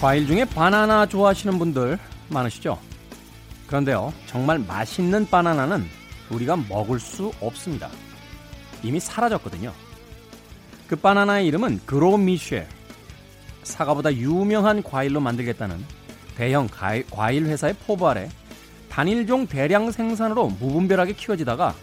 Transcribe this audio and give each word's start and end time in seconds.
과일 0.00 0.28
중에 0.28 0.44
바나나 0.44 1.06
좋아하시는 1.06 1.58
분들 1.58 1.98
많으시죠? 2.28 2.78
그런데요, 3.66 4.12
정말 4.26 4.60
맛있는 4.60 5.28
바나나는 5.28 5.84
우리가 6.30 6.54
먹을 6.68 7.00
수 7.00 7.32
없습니다. 7.40 7.90
이미 8.84 9.00
사라졌거든요. 9.00 9.72
그 10.86 10.94
바나나의 10.94 11.48
이름은 11.48 11.80
그로미쉐. 11.84 12.68
사과보다 13.64 14.14
유명한 14.14 14.84
과일로 14.84 15.18
만들겠다는 15.18 15.84
대형 16.36 16.68
과일 17.10 17.44
회사의 17.46 17.74
포부 17.84 18.08
아래 18.08 18.30
단일종 18.88 19.48
대량 19.48 19.90
생산으로 19.90 20.46
무분별하게 20.60 21.14
키워지다가 21.14 21.74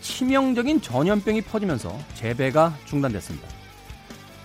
치명적인 0.00 0.80
전염병이 0.80 1.42
퍼지면서 1.42 1.98
재배가 2.14 2.78
중단됐습니다. 2.86 3.57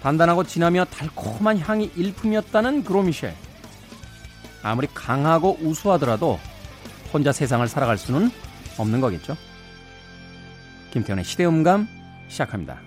단단하고 0.03 0.43
진하며 0.43 0.83
달콤한 0.85 1.59
향이 1.59 1.91
일품이었다는 1.95 2.83
그로미셸. 2.83 3.33
아무리 4.61 4.85
강하고 4.93 5.57
우수하더라도 5.61 6.39
혼자 7.13 7.31
세상을 7.31 7.65
살아갈 7.69 7.97
수는 7.97 8.29
없는 8.77 8.99
거겠죠. 8.99 9.37
김태현의 10.91 11.23
시대음감 11.23 11.87
시작합니다. 12.27 12.81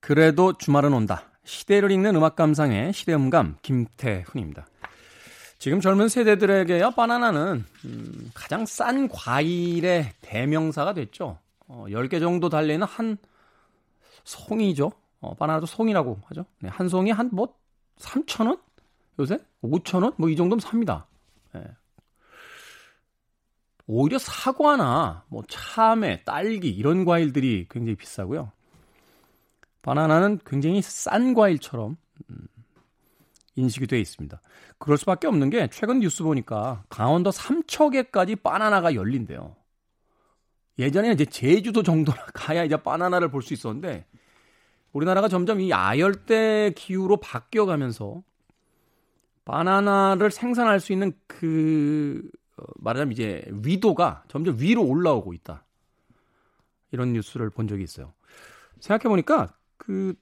그래도 0.00 0.54
주말은 0.54 0.94
온다. 0.94 1.30
시대를 1.44 1.90
읽는 1.90 2.16
음악 2.16 2.34
감상의 2.34 2.94
시대음감 2.94 3.58
김태훈입니다. 3.60 4.66
지금 5.62 5.80
젊은 5.80 6.08
세대들에게요, 6.08 6.90
바나나는 6.90 7.64
음, 7.84 8.30
가장 8.34 8.66
싼 8.66 9.06
과일의 9.06 10.12
대명사가 10.20 10.92
됐죠. 10.92 11.38
어, 11.68 11.84
10개 11.88 12.18
정도 12.18 12.48
달리는 12.48 12.84
한 12.84 13.16
송이죠. 14.24 14.90
어, 15.20 15.34
바나나도 15.36 15.66
송이라고 15.66 16.18
하죠. 16.24 16.46
네, 16.58 16.68
한 16.68 16.88
송이 16.88 17.12
한 17.12 17.30
뭐 17.30 17.54
3,000원? 17.96 18.58
요새? 19.20 19.38
5,000원? 19.62 20.14
뭐 20.18 20.28
이 20.30 20.34
정도면 20.34 20.58
삽니다. 20.58 21.06
네. 21.54 21.62
오히려 23.86 24.18
사과나 24.18 25.22
뭐 25.28 25.44
참외, 25.48 26.24
딸기 26.24 26.70
이런 26.70 27.04
과일들이 27.04 27.68
굉장히 27.70 27.94
비싸고요. 27.94 28.50
바나나는 29.82 30.40
굉장히 30.44 30.82
싼 30.82 31.34
과일처럼 31.34 31.96
음, 32.30 32.36
인식이 33.56 33.86
되어 33.86 33.98
있습니다. 33.98 34.40
그럴 34.78 34.96
수밖에 34.98 35.26
없는 35.26 35.50
게 35.50 35.68
최근 35.70 36.00
뉴스 36.00 36.22
보니까 36.22 36.84
강원도 36.88 37.30
삼척에까지 37.30 38.36
바나나가 38.36 38.94
열린대요. 38.94 39.56
예전에는 40.78 41.14
이제 41.14 41.24
제주도 41.26 41.82
정도나 41.82 42.16
가야 42.32 42.64
이제 42.64 42.76
바나나를 42.76 43.30
볼 43.30 43.42
수 43.42 43.52
있었는데 43.54 44.06
우리나라가 44.92 45.28
점점 45.28 45.60
이 45.60 45.72
아열대 45.72 46.72
기후로 46.76 47.18
바뀌어 47.18 47.66
가면서 47.66 48.22
바나나를 49.44 50.30
생산할 50.30 50.80
수 50.80 50.92
있는 50.92 51.12
그 51.26 52.22
어, 52.56 52.62
말하자면 52.76 53.12
이제 53.12 53.44
위도가 53.50 54.24
점점 54.28 54.56
위로 54.58 54.84
올라오고 54.84 55.32
있다. 55.34 55.64
이런 56.90 57.12
뉴스를 57.12 57.50
본 57.50 57.68
적이 57.68 57.84
있어요. 57.84 58.12
생각해 58.80 59.08
보니까 59.10 59.54
그 59.76 60.14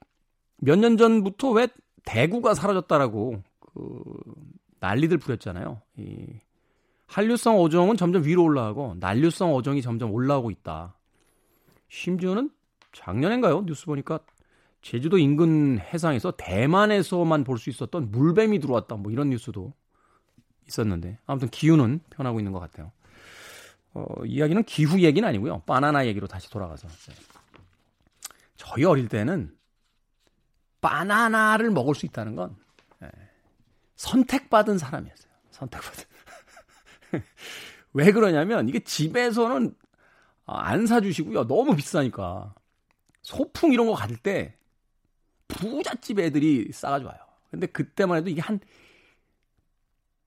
몇 0.62 0.76
년 0.78 0.96
전부터 0.98 1.50
왜 1.52 1.68
대구가 2.04 2.54
사라졌다라고 2.54 3.42
그 3.60 4.02
난리들 4.80 5.18
부렸잖아요. 5.18 5.80
이 5.96 6.26
한류성 7.06 7.60
어종은 7.60 7.96
점점 7.96 8.24
위로 8.24 8.44
올라가고 8.44 8.96
난류성 9.00 9.54
어종이 9.54 9.82
점점 9.82 10.12
올라오고 10.12 10.50
있다. 10.50 10.94
심지어는 11.88 12.50
작년인가요? 12.92 13.64
뉴스 13.66 13.86
보니까 13.86 14.20
제주도 14.82 15.18
인근 15.18 15.78
해상에서 15.78 16.32
대만에서만 16.36 17.44
볼 17.44 17.58
수 17.58 17.68
있었던 17.68 18.10
물뱀이 18.10 18.60
들어왔다. 18.60 18.96
뭐 18.96 19.12
이런 19.12 19.30
뉴스도 19.30 19.72
있었는데 20.68 21.18
아무튼 21.26 21.48
기후는 21.48 22.00
변하고 22.10 22.40
있는 22.40 22.52
것 22.52 22.60
같아요. 22.60 22.92
어, 23.92 24.04
이야기는 24.24 24.62
기후 24.64 25.00
얘기는 25.00 25.28
아니고요. 25.28 25.62
바나나 25.66 26.06
얘기로 26.06 26.28
다시 26.28 26.48
돌아가서 26.48 26.86
네. 26.86 27.14
저희 28.56 28.84
어릴 28.84 29.08
때는 29.08 29.52
바나나를 30.80 31.70
먹을 31.70 31.94
수 31.94 32.06
있다는 32.06 32.36
건 32.36 32.56
예, 33.02 33.10
선택받은 33.96 34.78
사람이었어요. 34.78 35.32
선택받은. 35.50 36.04
왜 37.92 38.12
그러냐면 38.12 38.68
이게 38.68 38.80
집에서는 38.80 39.74
안 40.46 40.86
사주시고요. 40.86 41.46
너무 41.46 41.76
비싸니까. 41.76 42.54
소풍 43.22 43.72
이런 43.72 43.86
거 43.86 43.94
갈 43.94 44.16
때 44.22 44.56
부잣집 45.48 46.18
애들이 46.20 46.70
싸가지고 46.72 47.10
와요. 47.10 47.18
근데 47.50 47.66
그때만 47.66 48.18
해도 48.18 48.30
이게 48.30 48.40
한, 48.40 48.60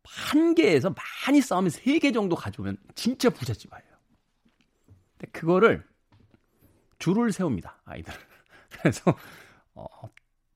한 0.05 0.53
개에서 0.55 0.93
많이 1.25 1.41
싸우면 1.41 1.69
세 1.69 1.99
개 1.99 2.11
정도 2.11 2.35
가져오면 2.35 2.77
진짜 2.95 3.29
부잣집. 3.29 3.71
근데 3.71 5.31
그거를 5.31 5.87
줄을 6.99 7.31
세웁니다. 7.31 7.81
아이들. 7.85 8.13
그래서, 8.69 9.17
어, 9.73 9.85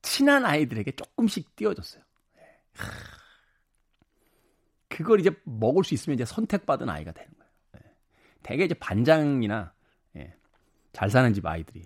친한 0.08 0.46
아이들에게 0.46 0.92
조금씩 0.92 1.54
띄워줬어요. 1.54 2.02
네. 2.36 2.42
그걸 4.88 5.20
이제 5.20 5.30
먹을 5.44 5.84
수 5.84 5.92
있으면 5.94 6.14
이제 6.14 6.24
선택받은 6.24 6.88
아이가 6.88 7.12
되는 7.12 7.30
거예요. 7.38 7.50
네. 7.72 7.80
대개 8.42 8.64
이제 8.64 8.74
반장이나 8.74 9.72
예, 10.16 10.34
잘 10.92 11.10
사는 11.10 11.32
집 11.34 11.44
아이들이. 11.44 11.84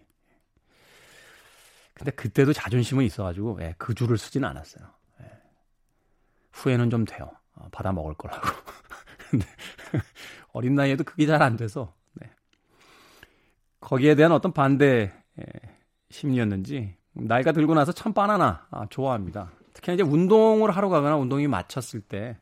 근데 1.94 2.10
그때도 2.12 2.52
자존심은 2.52 3.04
있어가지고 3.04 3.58
예, 3.62 3.74
그 3.76 3.92
줄을 3.94 4.16
쓰지는 4.16 4.48
않았어요. 4.48 4.88
예. 5.22 5.30
후회는 6.52 6.90
좀 6.90 7.04
돼요. 7.04 7.30
어, 7.54 7.68
받아 7.72 7.92
먹을 7.92 8.14
거라고. 8.14 8.40
근데 9.30 9.46
어린 10.52 10.74
나이에도 10.74 11.02
그게 11.04 11.26
잘 11.26 11.42
안 11.42 11.56
돼서 11.56 11.94
네. 12.14 12.30
거기에 13.80 14.14
대한 14.14 14.30
어떤 14.32 14.52
반대 14.52 15.12
예, 15.40 15.44
심리였는지 16.10 16.96
나이가 17.14 17.52
들고 17.52 17.74
나서 17.74 17.92
참 17.92 18.12
바나나 18.12 18.66
아, 18.70 18.86
좋아합니다. 18.90 19.50
특히 19.74 19.94
이제 19.94 20.02
운동을 20.02 20.70
하러 20.70 20.88
가거나 20.88 21.16
운동이 21.16 21.46
마쳤을 21.48 22.00
때 22.00 22.36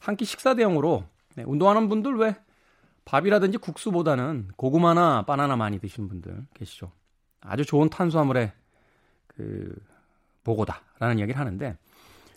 한 0.00 0.16
끼 0.16 0.24
식사 0.24 0.54
대용으로 0.54 1.04
네, 1.34 1.44
운동하는 1.46 1.88
분들 1.88 2.16
왜 2.16 2.36
밥이라든지 3.04 3.58
국수보다는 3.58 4.48
고구마나 4.56 5.22
바나나 5.22 5.56
많이 5.56 5.78
드시는 5.78 6.08
분들 6.08 6.46
계시죠. 6.54 6.90
아주 7.40 7.64
좋은 7.64 7.88
탄수화물의 7.88 8.52
그 9.26 9.74
보고다라는 10.44 11.18
이야기를 11.18 11.38
하는데 11.38 11.76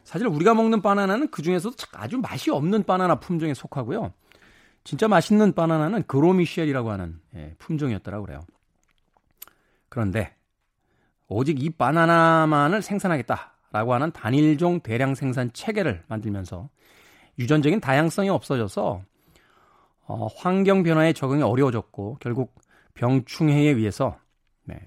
사실 0.04 0.28
우리가 0.28 0.54
먹는 0.54 0.82
바나나는 0.82 1.30
그 1.30 1.42
중에서도 1.42 1.76
아주 1.94 2.18
맛이 2.18 2.50
없는 2.50 2.84
바나나 2.84 3.16
품종에 3.16 3.54
속하고요. 3.54 4.14
진짜 4.84 5.08
맛있는 5.08 5.54
바나나는 5.54 6.04
그로미셸이라고 6.04 6.90
하는 6.90 7.20
예, 7.36 7.56
품종이었더라고 7.60 8.26
그래요. 8.26 8.42
그런데 9.90 10.36
오직 11.30 11.64
이 11.64 11.70
바나나만을 11.70 12.82
생산하겠다라고 12.82 13.94
하는 13.94 14.12
단일종 14.12 14.82
대량 14.82 15.16
생산 15.16 15.54
체계를 15.54 16.04
만들면서 16.08 16.70
유전적인 17.38 17.80
다양성이 17.80 18.30
없어져서 18.30 19.04
어, 20.08 20.28
환경 20.36 20.82
변화에 20.84 21.14
적응이 21.14 21.44
어려워졌고 21.44 22.18
결국 22.20 22.56
병충해에 22.96 23.70
의해서 23.70 24.18
네, 24.66 24.80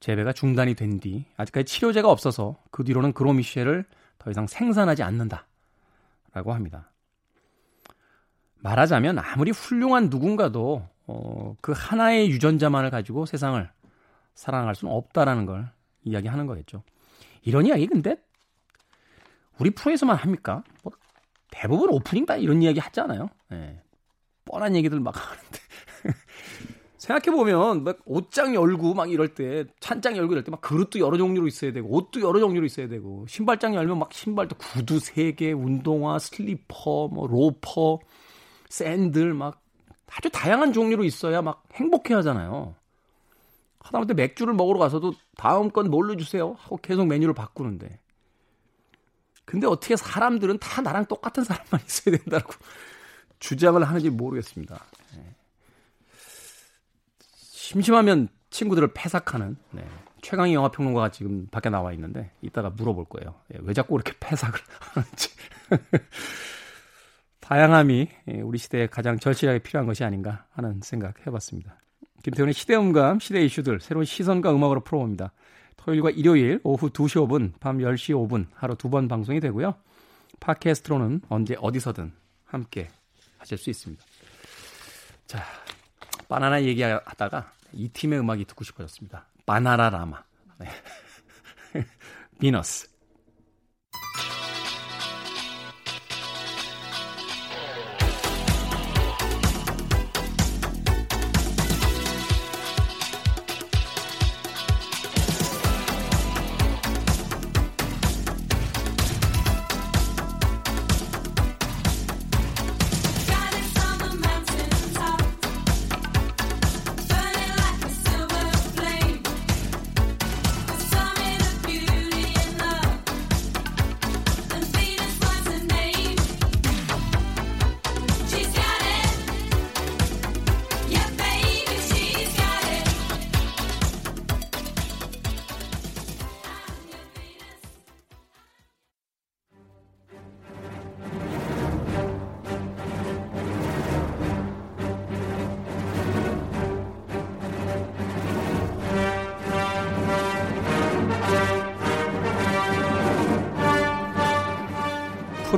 재배가 0.00 0.32
중단이 0.32 0.74
된 0.74 0.98
뒤 0.98 1.24
아직까지 1.36 1.64
치료제가 1.64 2.10
없어서 2.10 2.56
그 2.72 2.82
뒤로는 2.82 3.12
그로미쉐를 3.12 3.84
더 4.18 4.30
이상 4.30 4.46
생산하지 4.48 5.04
않는다라고 5.04 5.44
합니다. 6.52 6.90
말하자면 8.56 9.18
아무리 9.20 9.52
훌륭한 9.52 10.10
누군가도 10.10 10.86
어, 11.06 11.56
그 11.60 11.72
하나의 11.74 12.30
유전자만을 12.30 12.90
가지고 12.90 13.26
세상을 13.26 13.70
사랑할 14.34 14.74
수는 14.74 14.92
없다라는 14.92 15.46
걸 15.46 15.70
이야기하는 16.04 16.46
거겠죠. 16.46 16.82
이런 17.42 17.66
이야기 17.66 17.86
근데 17.86 18.16
우리 19.58 19.70
프로에서만 19.70 20.16
합니까? 20.16 20.62
뭐 20.82 20.92
대부분 21.50 21.90
오프닝 21.90 22.26
다 22.26 22.36
이런 22.36 22.62
이야기 22.62 22.80
하잖아요. 22.80 23.28
네. 23.50 23.80
뻔한 24.44 24.74
얘기들 24.76 24.98
막 25.00 25.14
하는데 25.16 25.58
생각해보면 26.98 27.84
막 27.84 27.98
옷장 28.04 28.54
열고 28.54 28.94
막 28.94 29.10
이럴 29.10 29.34
때 29.34 29.64
찬장 29.80 30.16
열고 30.16 30.32
이럴 30.32 30.44
때 30.44 30.50
막 30.50 30.60
그릇도 30.60 30.98
여러 30.98 31.16
종류로 31.18 31.46
있어야 31.46 31.72
되고 31.72 31.88
옷도 31.88 32.20
여러 32.20 32.40
종류로 32.40 32.66
있어야 32.66 32.88
되고 32.88 33.26
신발장 33.28 33.74
열면 33.74 33.98
막 33.98 34.12
신발도 34.12 34.56
구두 34.56 34.98
3개 34.98 35.56
운동화 35.56 36.18
슬리퍼 36.18 37.08
뭐 37.08 37.26
로퍼 37.26 38.00
샌들 38.68 39.34
막 39.34 39.62
아주 40.12 40.28
다양한 40.30 40.72
종류로 40.72 41.04
있어야 41.04 41.42
막 41.42 41.64
행복해 41.74 42.14
하잖아요 42.14 42.74
하다못해 43.80 44.14
맥주를 44.14 44.54
먹으러 44.54 44.78
가서도 44.78 45.14
다음 45.36 45.70
건 45.70 45.90
뭘로 45.90 46.16
주세요 46.16 46.54
하고 46.58 46.76
계속 46.76 47.06
메뉴를 47.06 47.34
바꾸는데 47.34 47.98
근데 49.44 49.66
어떻게 49.66 49.96
사람들은 49.96 50.58
다 50.58 50.80
나랑 50.80 51.06
똑같은 51.06 51.42
사람만 51.42 51.80
있어야 51.84 52.16
된다고 52.16 52.52
주장을 53.40 53.82
하는지 53.82 54.10
모르겠습니다. 54.10 54.84
네. 55.16 55.34
심심하면 57.34 58.28
친구들을 58.50 58.92
패삭하는 58.94 59.56
네. 59.72 59.84
최강희 60.22 60.54
영화평론가가 60.54 61.10
지금 61.10 61.48
밖에 61.48 61.70
나와 61.70 61.92
있는데 61.94 62.30
이따가 62.42 62.70
물어볼 62.70 63.06
거예요. 63.06 63.34
예, 63.54 63.58
왜 63.62 63.72
자꾸 63.72 63.96
이렇게 63.96 64.12
패삭을 64.20 64.60
하는지. 64.78 65.30
다양함이 67.40 68.08
예, 68.28 68.40
우리 68.42 68.58
시대에 68.58 68.86
가장 68.86 69.18
절실하게 69.18 69.60
필요한 69.60 69.86
것이 69.86 70.04
아닌가 70.04 70.46
하는 70.52 70.80
생각 70.82 71.26
해봤습니다. 71.26 71.80
김태훈의 72.22 72.54
시대음감, 72.54 73.18
시대 73.20 73.42
이슈들, 73.44 73.80
새로운 73.80 74.04
시선과 74.04 74.54
음악으로 74.54 74.80
풀어봅니다. 74.80 75.32
토요일과 75.76 76.10
일요일 76.10 76.60
오후 76.62 76.90
2시 76.90 77.26
5분, 77.26 77.52
밤 77.60 77.78
10시 77.78 78.14
5분 78.14 78.46
하루 78.54 78.74
두 78.76 78.90
번 78.90 79.08
방송이 79.08 79.40
되고요. 79.40 79.74
팟캐스트로는 80.40 81.22
언제 81.28 81.56
어디서든 81.58 82.12
함께 82.44 82.88
하실 83.38 83.56
수 83.58 83.70
있습니다. 83.70 84.04
자, 85.26 85.44
바나나 86.28 86.62
얘기하다가 86.62 87.52
이 87.72 87.88
팀의 87.88 88.18
음악이 88.20 88.44
듣고 88.46 88.64
싶어졌습니다. 88.64 89.26
바나라 89.46 89.90
라마. 89.90 90.22
네. 90.58 90.68
비너스. 92.38 92.88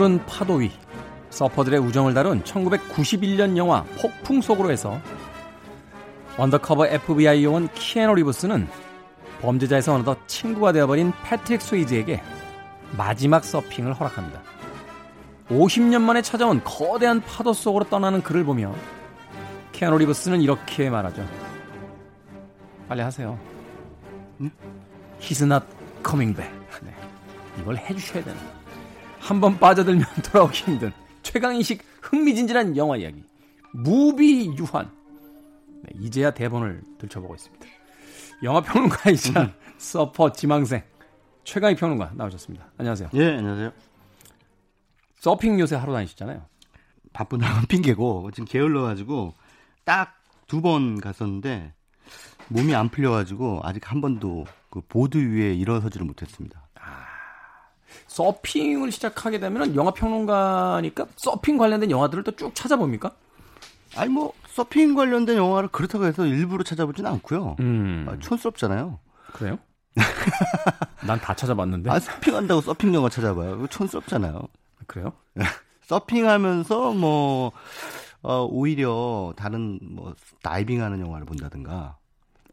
푸른 0.03 0.19
파도 0.27 0.55
위 0.55 0.73
서퍼들의 1.31 1.79
우정을 1.79 2.13
다룬 2.13 2.43
1991년 2.43 3.57
영화 3.57 3.85
폭풍 4.01 4.41
속으로에서 4.41 5.01
undercover 6.37 6.89
FBI 6.89 7.45
요원 7.45 7.69
키아누 7.73 8.17
리브스는 8.17 8.67
범죄자에서 9.41 9.95
어느덧 9.95 10.19
친구가 10.27 10.73
되어버린 10.73 11.13
패트릭 11.23 11.63
스웨이지에게 11.63 12.21
마지막 12.97 13.45
서핑을 13.45 13.93
허락합니다. 13.93 14.43
50년 15.49 16.01
만에 16.01 16.21
찾아온 16.21 16.61
거대한 16.65 17.21
파도 17.21 17.53
속으로 17.53 17.85
떠나는 17.85 18.23
그를 18.23 18.43
보며 18.43 18.75
키아누 19.71 19.99
리브스는 19.99 20.41
이렇게 20.41 20.91
말하죠. 20.91 21.25
빨리 22.89 23.03
하세요. 23.03 23.39
응? 24.41 24.51
He's 25.21 25.45
not 25.45 25.65
coming 26.05 26.37
back. 26.37 26.53
네. 26.83 26.93
이걸 27.61 27.77
해주셔야 27.77 28.25
되는. 28.25 28.62
한 29.23 29.41
번 29.41 29.59
빠져들면 29.59 30.05
돌아오기 30.31 30.65
힘든 30.65 30.93
최강인식 31.23 31.83
흥미진진한 32.03 32.77
영화 32.77 32.97
이야기 32.97 33.23
무비 33.73 34.47
유한 34.59 34.91
네, 35.83 35.91
이제야 36.01 36.31
대본을 36.33 36.83
들춰보고 36.99 37.35
있습니다. 37.35 37.67
영화평론가이자 38.43 39.41
음. 39.43 39.53
서퍼 39.79 40.33
지망생 40.33 40.83
최강희 41.45 41.77
평론가 41.77 42.13
나오셨습니다. 42.15 42.73
안녕하세요. 42.79 43.11
예, 43.15 43.37
안녕하세요. 43.37 43.73
서핑 45.21 45.59
요새 45.61 45.77
하러 45.77 45.93
다니시잖아요. 45.93 46.45
바쁘다는 47.13 47.67
핑계고 47.69 48.31
지금 48.33 48.45
게을러가지고 48.47 49.35
딱 49.85 50.19
두 50.49 50.61
번 50.61 51.01
갔었는데 51.01 51.73
몸이 52.49 52.75
안 52.75 52.91
풀려가지고 52.91 53.61
아직 53.63 53.91
한 53.91 54.03
번도 54.03 54.45
그 54.69 54.83
보드 54.87 55.17
위에 55.17 55.55
일어서지를 55.55 56.05
못했습니다. 56.07 56.69
서핑을 58.09 58.91
시작하게 58.93 59.39
되면 59.41 59.75
영화 59.75 59.91
평론가니까 59.93 61.07
서핑 61.17 61.59
관련된 61.59 61.91
영화들을 61.91 62.25
또 62.25 62.33
쭉 62.33 62.55
찾아봅니까? 62.55 63.13
아니 63.97 64.11
뭐 64.11 64.33
서핑 64.49 64.95
관련된 64.95 65.37
영화를 65.37 65.69
그렇다고 65.71 66.05
해서 66.07 66.25
일부러 66.27 66.63
찾아보지는 66.65 67.11
않고요. 67.11 67.57
음. 67.61 68.07
아, 68.09 68.19
촌스럽잖아요. 68.19 68.99
그래요? 69.33 69.59
난 71.07 71.19
다 71.21 71.35
찾아봤는데. 71.35 71.91
아, 71.91 71.99
서핑한다고 71.99 72.61
서핑 72.63 72.95
영화 72.95 73.09
찾아봐요. 73.09 73.67
촌스럽잖아요. 73.69 74.41
그래요? 74.87 75.13
서핑하면서 75.87 76.93
뭐 76.93 77.53
어, 78.23 78.47
오히려 78.51 79.35
다른 79.37 79.79
뭐 79.83 80.15
다이빙하는 80.43 81.01
영화를 81.01 81.27
본다든가 81.27 81.97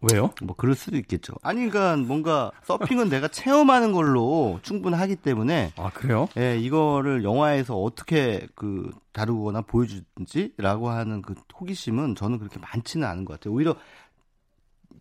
왜요? 0.01 0.33
뭐 0.41 0.55
그럴 0.55 0.75
수도 0.75 0.97
있겠죠. 0.97 1.33
아니 1.41 1.69
그러니까 1.69 1.97
뭔가 1.97 2.51
서핑은 2.63 3.09
내가 3.09 3.27
체험하는 3.27 3.91
걸로 3.91 4.59
충분하기 4.63 5.17
때문에 5.17 5.73
아 5.75 5.89
그래요? 5.89 6.29
예, 6.37 6.57
이거를 6.57 7.23
영화에서 7.23 7.75
어떻게 7.75 8.47
그 8.55 8.91
다루거나 9.11 9.61
보여주든지라고 9.61 10.89
하는 10.89 11.21
그 11.21 11.35
호기심은 11.59 12.15
저는 12.15 12.39
그렇게 12.39 12.59
많지는 12.59 13.05
않은 13.07 13.25
것 13.25 13.33
같아요. 13.33 13.53
오히려 13.53 13.75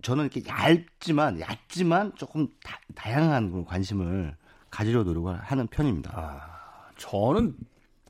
저는 0.02 0.24
이렇게 0.24 0.48
얇지만 0.48 1.40
얕지만 1.40 2.12
조금 2.16 2.48
다, 2.64 3.10
양한 3.10 3.64
관심을 3.64 4.36
가지려 4.70 5.04
노력을 5.04 5.34
하는 5.36 5.66
편입니다. 5.68 6.12
아, 6.14 6.90
저는 6.96 7.54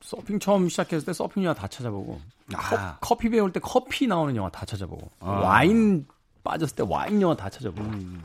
서핑 0.01 0.39
처음 0.39 0.69
시작했을 0.69 1.05
때 1.05 1.13
서핑 1.13 1.43
영화 1.43 1.53
다 1.53 1.67
찾아보고 1.67 2.19
아. 2.53 2.97
커피 2.99 3.29
배울 3.29 3.51
때 3.51 3.59
커피 3.59 4.07
나오는 4.07 4.35
영화 4.35 4.49
다 4.49 4.65
찾아보고 4.65 5.11
아. 5.19 5.31
와인 5.31 6.07
빠졌을 6.43 6.75
때 6.75 6.83
와인 6.87 7.21
영화 7.21 7.35
다 7.35 7.49
찾아보고. 7.49 7.87
음. 7.89 8.23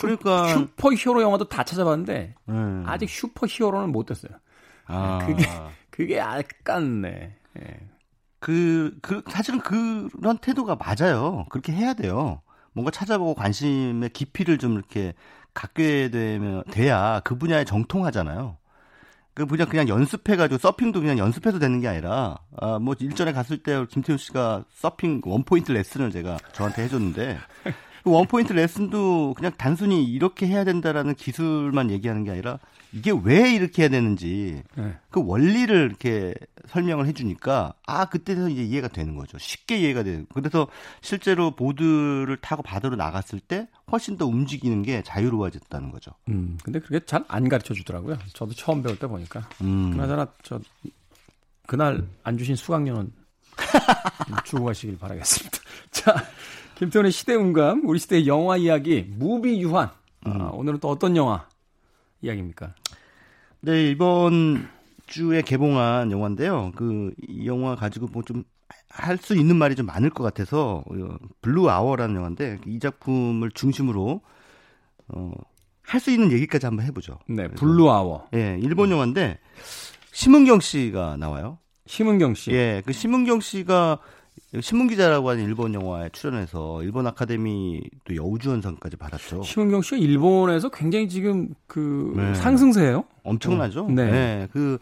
그러니까 0.00 0.48
슈퍼 0.48 0.92
히어로 0.92 1.22
영화도 1.22 1.48
다 1.48 1.62
찾아봤는데 1.62 2.34
음. 2.48 2.84
아직 2.86 3.08
슈퍼 3.08 3.46
히어로는 3.46 3.92
못 3.92 4.06
됐어요. 4.06 4.32
아. 4.86 5.24
그게 5.24 5.44
그게 5.90 6.16
약간 6.16 7.02
네. 7.02 7.36
예. 7.60 7.80
그, 8.40 8.94
그, 9.00 9.22
사실은 9.30 9.60
그런 9.60 10.36
태도가 10.36 10.76
맞아요. 10.76 11.46
그렇게 11.48 11.72
해야 11.72 11.94
돼요. 11.94 12.42
뭔가 12.72 12.90
찾아보고 12.90 13.34
관심의 13.34 14.10
깊이를 14.10 14.58
좀 14.58 14.74
이렇게 14.74 15.14
갖게 15.54 16.10
되면, 16.10 16.62
돼야 16.70 17.20
그 17.24 17.38
분야에 17.38 17.64
정통하잖아요. 17.64 18.58
그 19.34 19.46
그냥 19.46 19.68
그냥 19.68 19.88
연습해가지고 19.88 20.58
서핑도 20.58 21.00
그냥 21.00 21.18
연습해도 21.18 21.58
되는 21.58 21.80
게 21.80 21.88
아니라 21.88 22.38
아 22.56 22.78
뭐 22.78 22.94
일전에 22.98 23.32
갔을 23.32 23.58
때 23.62 23.84
김태훈 23.90 24.16
씨가 24.18 24.64
서핑 24.72 25.22
원 25.24 25.42
포인트 25.44 25.72
레슨을 25.72 26.10
제가 26.10 26.38
저한테 26.52 26.84
해줬는데 26.84 27.38
그 27.64 27.72
원 28.04 28.26
포인트 28.26 28.52
레슨도 28.52 29.34
그냥 29.34 29.52
단순히 29.56 30.04
이렇게 30.04 30.46
해야 30.46 30.64
된다라는 30.64 31.14
기술만 31.14 31.90
얘기하는 31.90 32.24
게 32.24 32.30
아니라 32.32 32.58
이게 32.92 33.10
왜 33.24 33.52
이렇게 33.52 33.82
해야 33.82 33.88
되는지 33.88 34.62
네. 34.76 34.94
그 35.10 35.22
원리를 35.24 35.74
이렇게 35.74 36.34
설명을 36.68 37.06
해주니까 37.06 37.74
아 37.86 38.04
그때서 38.06 38.48
이제 38.48 38.62
이해가 38.62 38.88
되는 38.88 39.16
거죠. 39.16 39.36
쉽게 39.38 39.78
이해가 39.78 40.02
되는. 40.02 40.26
그래서 40.34 40.68
실제로 41.00 41.50
보드를 41.50 42.36
타고 42.40 42.62
바다로 42.62 42.94
나갔을 42.96 43.40
때 43.40 43.68
훨씬 43.90 44.16
더 44.16 44.26
움직이는 44.26 44.82
게 44.82 45.02
자유로워졌다는 45.02 45.90
거죠. 45.90 46.12
음, 46.28 46.56
근데 46.62 46.78
그게 46.80 47.00
잘 47.04 47.24
안 47.28 47.48
가르쳐 47.48 47.74
주더라고요. 47.74 48.18
저도 48.34 48.52
처음 48.54 48.82
배울 48.82 48.98
때 48.98 49.06
보니까. 49.06 49.48
음. 49.62 49.90
그나저나 49.92 50.28
저 50.42 50.60
그날 51.66 52.06
안 52.22 52.36
주신 52.38 52.54
수강료는 52.54 53.10
주고 54.44 54.64
가시길 54.66 54.98
바라겠습니다. 54.98 55.58
자, 55.90 56.14
김태훈의 56.76 57.12
시대음감, 57.12 57.82
우리 57.84 57.98
시대의 57.98 58.26
영화 58.26 58.56
이야기, 58.56 59.02
무비 59.08 59.60
유한. 59.62 59.90
아, 60.24 60.30
음. 60.30 60.40
아, 60.40 60.44
오늘은 60.50 60.80
또 60.80 60.88
어떤 60.88 61.16
영화 61.16 61.46
이야기입니까? 62.22 62.74
네, 63.60 63.90
이번 63.90 64.68
주에 65.06 65.42
개봉한 65.42 66.10
영화인데요. 66.10 66.72
그, 66.74 67.12
이 67.28 67.46
영화 67.46 67.76
가지고 67.76 68.08
뭐 68.08 68.22
좀 68.22 68.44
할 68.88 69.18
수 69.18 69.34
있는 69.36 69.56
말이 69.56 69.74
좀 69.74 69.86
많을 69.86 70.08
것 70.10 70.22
같아서, 70.22 70.84
어, 70.88 71.16
블루 71.42 71.68
아워라는 71.68 72.14
영화인데, 72.14 72.60
이 72.66 72.78
작품을 72.78 73.50
중심으로, 73.50 74.20
어, 75.08 75.32
할 75.82 76.00
수 76.00 76.10
있는 76.12 76.30
얘기까지 76.32 76.66
한번 76.66 76.86
해보죠. 76.86 77.18
네, 77.28 77.48
블루 77.48 77.90
아워. 77.90 78.26
예, 78.32 78.52
네, 78.54 78.58
일본 78.62 78.90
영화인데, 78.92 79.38
심은경 80.12 80.60
씨가 80.60 81.16
나와요. 81.18 81.58
심은경 81.86 82.34
씨. 82.34 82.52
예, 82.52 82.82
그 82.86 82.92
심은경 82.92 83.40
씨가 83.40 83.98
신문 84.60 84.88
기자라고 84.88 85.30
하는 85.30 85.44
일본 85.44 85.74
영화에 85.74 86.10
출연해서 86.10 86.82
일본 86.82 87.06
아카데미 87.06 87.82
또 88.04 88.14
여우주연상까지 88.14 88.96
받았죠. 88.96 89.42
심은경 89.42 89.82
씨가 89.82 89.96
일본에서 89.96 90.68
굉장히 90.70 91.08
지금 91.08 91.54
그 91.66 92.12
네. 92.16 92.34
상승세예요. 92.34 93.04
엄청나죠. 93.22 93.86
어, 93.86 93.90
네. 93.90 94.10
네. 94.10 94.48
그 94.52 94.78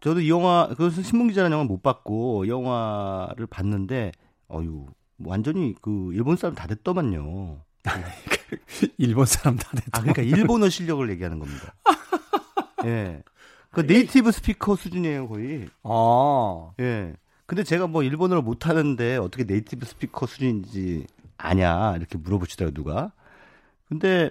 저도 0.00 0.20
이 0.20 0.30
영화 0.30 0.68
그것은 0.68 1.02
신문 1.02 1.28
기자라는 1.28 1.54
영화 1.54 1.64
못 1.64 1.82
봤고 1.82 2.46
영화를 2.48 3.46
봤는데 3.46 4.12
어유 4.52 4.86
완전히 5.24 5.74
그 5.80 6.10
일본 6.12 6.36
사람 6.36 6.54
다 6.54 6.66
됐더만요. 6.66 7.60
일본 8.98 9.26
사람 9.26 9.56
다 9.56 9.70
됐다. 9.74 9.90
아 9.92 10.00
그러니까 10.00 10.22
일본어 10.22 10.68
실력을 10.68 11.08
얘기하는 11.10 11.38
겁니다. 11.38 11.74
예. 12.84 13.22
그 13.70 13.80
native 13.80 14.30
speaker 14.32 14.76
수준이에요 14.76 15.28
거의. 15.28 15.68
아. 15.82 16.70
예. 16.80 17.14
근데 17.48 17.64
제가 17.64 17.86
뭐 17.88 18.02
일본어를 18.04 18.42
못 18.42 18.66
하는데 18.68 19.16
어떻게 19.16 19.44
native 19.44 19.86
speaker 19.86 20.26
수준인지 20.26 21.06
아냐 21.38 21.96
이렇게 21.96 22.18
물어보시더라고 22.18 22.74
누가. 22.74 23.12
근데 23.88 24.30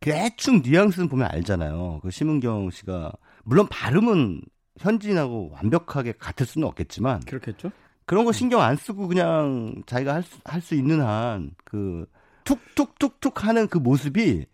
대충 0.00 0.60
뉘앙스는 0.62 1.08
보면 1.08 1.28
알잖아요. 1.30 2.00
그 2.02 2.10
심은경 2.10 2.70
씨가 2.70 3.12
물론 3.44 3.66
발음은 3.68 4.42
현지인하고 4.78 5.50
완벽하게 5.52 6.12
같을 6.18 6.44
수는 6.46 6.68
없겠지만 6.68 7.20
그렇겠죠? 7.20 7.72
그런 8.04 8.26
거 8.26 8.32
신경 8.32 8.60
안 8.62 8.76
쓰고 8.76 9.08
그냥 9.08 9.82
자기가 9.86 10.14
할수 10.14 10.38
할 10.44 10.60
수 10.60 10.74
있는 10.74 11.00
한 11.02 11.52
그 11.64 12.06
툭툭툭툭 12.44 13.44
하는 13.46 13.66
그 13.68 13.78
모습이 13.78 14.46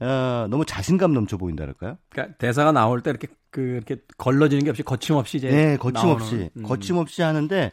어, 0.00 0.46
너무 0.50 0.64
자신감 0.64 1.12
넘쳐 1.14 1.36
보인다랄까요? 1.36 1.98
그러니까 2.10 2.36
대사가 2.38 2.72
나올 2.72 3.00
때 3.00 3.10
이렇게 3.10 3.28
그 3.50 3.60
이렇게 3.60 3.96
걸러지는 4.18 4.64
게 4.64 4.70
없이 4.70 4.82
거침없이 4.82 5.36
이제 5.36 5.48
네, 5.48 5.76
거침없이 5.76 6.34
나오는, 6.34 6.50
음. 6.56 6.62
거침없이 6.64 7.22
하는데 7.22 7.72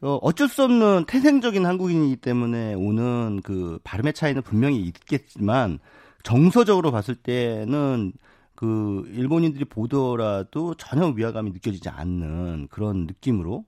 어, 0.00 0.18
어쩔 0.22 0.48
수 0.48 0.64
없는 0.64 1.04
태생적인 1.06 1.64
한국인이기 1.64 2.16
때문에 2.16 2.74
오는 2.74 3.40
그 3.44 3.78
발음의 3.84 4.14
차이는 4.14 4.42
분명히 4.42 4.80
있겠지만 4.80 5.78
정서적으로 6.22 6.90
봤을 6.90 7.14
때는 7.14 8.12
그 8.54 9.04
일본인들이 9.12 9.64
보더라도 9.64 10.74
전혀 10.74 11.06
위화감이 11.06 11.50
느껴지지 11.52 11.88
않는 11.88 12.68
그런 12.70 13.06
느낌으로 13.06 13.64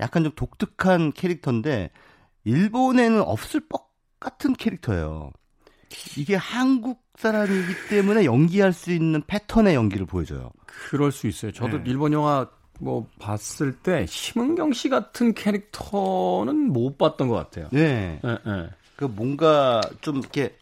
약간 0.00 0.24
좀 0.24 0.32
독특한 0.34 1.12
캐릭터인데 1.12 1.90
일본에는 2.44 3.20
없을 3.22 3.60
법 3.68 3.90
같은 4.20 4.54
캐릭터예요. 4.54 5.32
이게 6.16 6.34
한국 6.34 7.05
사람이기 7.16 7.88
때문에 7.88 8.24
연기할 8.24 8.72
수 8.72 8.92
있는 8.92 9.22
패턴의 9.26 9.74
연기를 9.74 10.06
보여줘요. 10.06 10.50
그럴 10.66 11.12
수 11.12 11.26
있어요. 11.26 11.52
저도 11.52 11.78
네. 11.78 11.84
일본 11.86 12.12
영화 12.12 12.48
뭐 12.78 13.08
봤을 13.18 13.72
때 13.72 14.06
심은경 14.06 14.72
씨 14.72 14.88
같은 14.88 15.32
캐릭터는 15.34 16.72
못 16.72 16.98
봤던 16.98 17.28
것 17.28 17.34
같아요. 17.34 17.68
네. 17.72 18.20
예, 18.24 18.30
예. 18.46 18.70
그 18.96 19.04
뭔가 19.04 19.80
좀 20.00 20.16
이렇게 20.18 20.56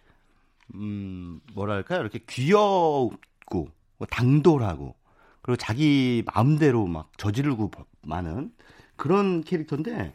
음 0.75 1.40
뭐랄까요 1.54 2.00
이렇게 2.00 2.20
귀엽고 2.28 3.68
뭐 3.99 4.06
당돌하고 4.11 4.94
그리고 5.42 5.56
자기 5.56 6.23
마음대로 6.32 6.87
막 6.87 7.11
저지르고 7.16 7.70
많은 8.02 8.52
그런 8.96 9.42
캐릭터인데 9.42 10.14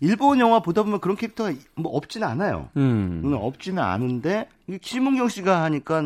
일본 0.00 0.40
영화 0.40 0.60
보다 0.60 0.82
보면 0.82 1.00
그런 1.00 1.16
캐릭터가 1.16 1.52
뭐 1.74 1.92
없지는 1.96 2.26
않아요. 2.26 2.68
음. 2.76 3.22
음, 3.24 3.32
없지는 3.32 3.82
않은데 3.82 4.48
이 4.68 4.78
심은경 4.80 5.28
씨가 5.28 5.62
하니까 5.64 6.02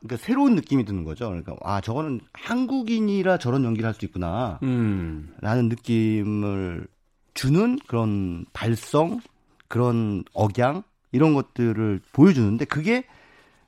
그러니까 0.00 0.16
새로운 0.16 0.54
느낌이 0.54 0.84
드는 0.84 1.04
거죠. 1.04 1.26
그러니까 1.28 1.56
아 1.62 1.80
저거는 1.80 2.20
한국인이라 2.32 3.38
저런 3.38 3.64
연기를 3.64 3.86
할 3.86 3.94
수 3.94 4.04
있구나. 4.04 4.58
음. 4.62 5.32
라는 5.40 5.68
느낌을 5.68 6.86
주는 7.34 7.78
그런 7.86 8.44
발성, 8.52 9.20
그런 9.68 10.24
억양 10.32 10.82
이런 11.12 11.34
것들을 11.34 12.00
보여주는데 12.12 12.64
그게 12.64 13.04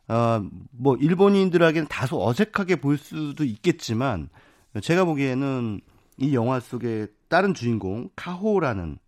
어뭐 0.08 0.96
일본인들에게는 1.00 1.88
다소 1.88 2.26
어색하게 2.26 2.76
보일 2.76 2.98
수도 2.98 3.44
있겠지만 3.44 4.28
제가 4.82 5.04
보기에는 5.04 5.80
이 6.16 6.34
영화 6.34 6.60
속에 6.60 7.06
다른 7.28 7.54
주인공 7.54 8.08
카호라는 8.16 8.98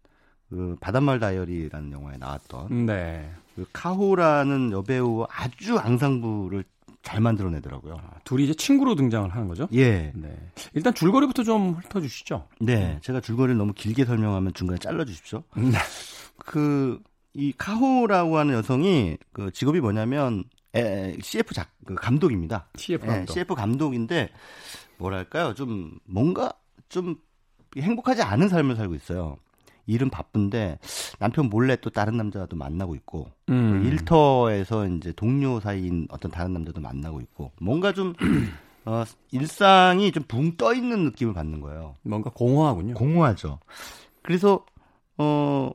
그 0.50 0.76
바닷말 0.80 1.18
다이어리라는 1.18 1.92
영화에 1.92 2.16
나왔던 2.18 2.86
네. 2.86 3.30
그 3.54 3.66
카호라는 3.72 4.72
여배우 4.72 5.26
아주 5.30 5.78
앙상블을 5.78 6.64
잘 7.02 7.20
만들어내더라고요. 7.20 8.00
둘이 8.24 8.44
이제 8.44 8.54
친구로 8.54 8.96
등장을 8.96 9.30
하는 9.30 9.46
거죠? 9.46 9.68
예. 9.72 10.12
네. 10.14 10.36
일단 10.74 10.92
줄거리부터 10.92 11.44
좀 11.44 11.74
훑어주시죠. 11.74 12.48
네, 12.60 12.98
제가 13.00 13.20
줄거리를 13.20 13.56
너무 13.56 13.72
길게 13.72 14.04
설명하면 14.04 14.54
중간에 14.54 14.78
잘라주십시오. 14.78 15.44
네. 15.56 15.78
그, 16.36 17.00
이 17.32 17.52
카호라고 17.56 18.38
하는 18.38 18.54
여성이 18.54 19.18
그 19.32 19.52
직업이 19.52 19.80
뭐냐면 19.80 20.44
에, 20.74 21.16
CF 21.22 21.54
작, 21.54 21.68
그 21.84 21.94
감독입니다. 21.94 22.66
CF 22.76 23.04
예, 23.06 23.08
감독. 23.08 23.32
CF 23.32 23.54
감독인데 23.54 24.30
뭐랄까요, 24.98 25.54
좀 25.54 25.98
뭔가 26.04 26.52
좀 26.88 27.16
행복하지 27.76 28.22
않은 28.22 28.48
삶을 28.48 28.76
살고 28.76 28.94
있어요. 28.94 29.36
일은 29.86 30.10
바쁜데 30.10 30.78
남편 31.20 31.48
몰래 31.48 31.76
또 31.76 31.90
다른 31.90 32.16
남자도 32.16 32.56
만나고 32.56 32.94
있고 32.96 33.30
음. 33.50 33.84
일터에서 33.84 34.86
이제 34.88 35.12
동료 35.12 35.60
사이인 35.60 36.08
어떤 36.10 36.30
다른 36.32 36.52
남자도 36.54 36.80
만나고 36.80 37.20
있고 37.20 37.52
뭔가 37.60 37.92
좀 37.92 38.14
어, 38.84 39.04
일상이 39.30 40.10
좀 40.12 40.24
붕 40.26 40.56
떠 40.56 40.74
있는 40.74 41.04
느낌을 41.04 41.34
받는 41.34 41.60
거예요. 41.60 41.94
뭔가 42.02 42.30
공허하군요. 42.30 42.94
공허하죠. 42.94 43.60
그래서 44.22 44.64
어 45.18 45.70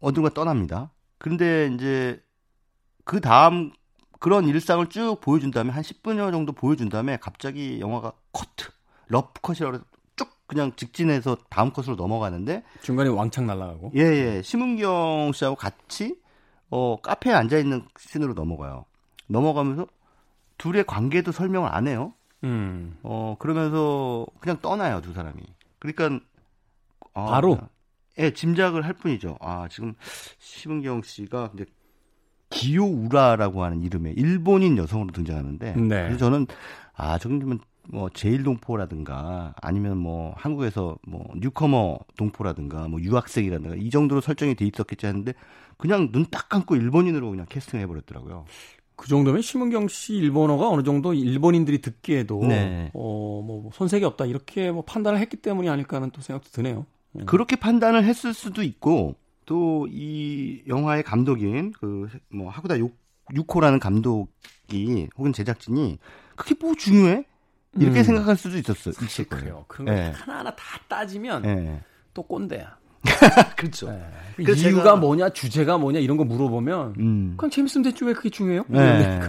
어딘가 0.00 0.28
떠납니다. 0.30 0.90
그런데 1.18 1.70
이제 1.74 2.22
그 3.04 3.20
다음 3.20 3.72
그런 4.18 4.46
일상을 4.48 4.86
쭉 4.88 5.18
보여준 5.20 5.50
다음에 5.50 5.70
한 5.70 5.82
10분여 5.82 6.30
정도 6.30 6.52
보여준 6.52 6.88
다음에 6.90 7.16
갑자기 7.18 7.80
영화가 7.80 8.12
커트, 8.32 8.70
러프 9.08 9.40
컷이라고 9.40 9.74
해서 9.76 9.84
쭉 9.84 9.89
그냥 10.50 10.72
직진해서 10.74 11.36
다음 11.48 11.70
컷으로 11.70 11.94
넘어가는데 11.94 12.64
중간에 12.82 13.08
왕창 13.08 13.46
날아가고. 13.46 13.92
예, 13.94 14.00
예. 14.00 14.42
심은경 14.42 15.30
씨하고 15.32 15.54
같이 15.54 16.16
어 16.70 17.00
카페에 17.00 17.32
앉아 17.32 17.56
있는 17.56 17.86
씬으로 17.96 18.34
넘어가요. 18.34 18.84
넘어가면서 19.28 19.86
둘의 20.58 20.86
관계도 20.88 21.30
설명을 21.30 21.72
안 21.72 21.86
해요. 21.86 22.14
음. 22.42 22.98
어 23.04 23.36
그러면서 23.38 24.26
그냥 24.40 24.58
떠나요 24.60 25.00
두 25.00 25.12
사람이. 25.12 25.40
그러니까 25.78 26.18
아, 27.14 27.26
바로? 27.26 27.56
예 28.18 28.32
짐작을 28.32 28.84
할 28.84 28.94
뿐이죠. 28.94 29.36
아 29.40 29.68
지금 29.70 29.94
심은경 30.40 31.02
씨가 31.02 31.52
이제 31.54 31.64
기요우라라고 32.48 33.62
하는 33.62 33.82
이름의 33.82 34.14
일본인 34.14 34.76
여성으로 34.76 35.12
등장하는데 35.12 35.74
네. 35.76 35.86
그래서 35.86 36.16
저는 36.16 36.48
아 36.94 37.18
저기면 37.18 37.60
뭐 37.92 38.08
제일 38.14 38.42
동포라든가 38.44 39.54
아니면 39.60 39.96
뭐 39.98 40.32
한국에서 40.36 40.96
뭐 41.06 41.26
뉴커머 41.36 41.98
동포라든가 42.16 42.88
뭐 42.88 43.00
유학생이라든가 43.00 43.76
이 43.76 43.90
정도로 43.90 44.20
설정이 44.20 44.54
돼 44.54 44.64
있었겠지 44.66 45.06
하는데 45.06 45.32
그냥 45.76 46.10
눈 46.12 46.26
딱 46.30 46.48
감고 46.48 46.76
일본인으로 46.76 47.30
그냥 47.30 47.46
캐스팅해 47.48 47.86
버렸더라고요. 47.86 48.44
그 48.96 49.08
정도면 49.08 49.40
심은경 49.42 49.88
씨 49.88 50.14
일본어가 50.14 50.68
어느 50.68 50.82
정도 50.82 51.14
일본인들이 51.14 51.80
듣기에도 51.80 52.40
네. 52.46 52.90
어뭐 52.94 53.70
손색이 53.72 54.04
없다 54.04 54.26
이렇게 54.26 54.70
뭐 54.70 54.82
판단을 54.84 55.18
했기 55.18 55.36
때문이 55.38 55.68
아닐까 55.70 55.96
하는 55.96 56.10
또 56.10 56.20
생각도 56.20 56.50
드네요. 56.50 56.84
음. 57.16 57.24
그렇게 57.26 57.56
판단을 57.56 58.04
했을 58.04 58.34
수도 58.34 58.62
있고 58.62 59.16
또 59.46 59.86
이 59.90 60.62
영화의 60.68 61.02
감독인 61.02 61.72
그 61.72 62.08
뭐 62.28 62.50
하구다 62.50 62.78
유, 62.78 62.90
유코라는 63.34 63.80
감독이 63.80 65.08
혹은 65.16 65.32
제작진이 65.32 65.98
그게 66.36 66.54
뭐 66.60 66.74
중요해? 66.74 67.24
이렇게 67.78 68.00
음. 68.00 68.04
생각할 68.04 68.36
수도 68.36 68.56
있었어. 68.58 68.92
사실. 68.92 69.28
그래요. 69.28 69.64
그런 69.68 69.86
거 69.86 69.92
예. 69.94 70.10
하나하나 70.10 70.50
다 70.54 70.64
따지면 70.88 71.44
예. 71.44 71.80
또 72.12 72.22
꼰대야. 72.22 72.76
그렇죠. 73.56 73.88
예. 73.90 74.02
그래서 74.36 74.68
이유가 74.68 74.94
제가- 74.94 74.98
뭐냐, 75.00 75.30
주제가 75.30 75.78
뭐냐 75.78 76.00
이런 76.00 76.16
거 76.16 76.24
물어보면 76.24 76.94
음. 76.98 77.34
그냥 77.36 77.50
재밌으면 77.50 77.82
됐지 77.84 78.04
왜 78.04 78.12
그게 78.12 78.28
중요해요? 78.28 78.64
네. 78.68 79.20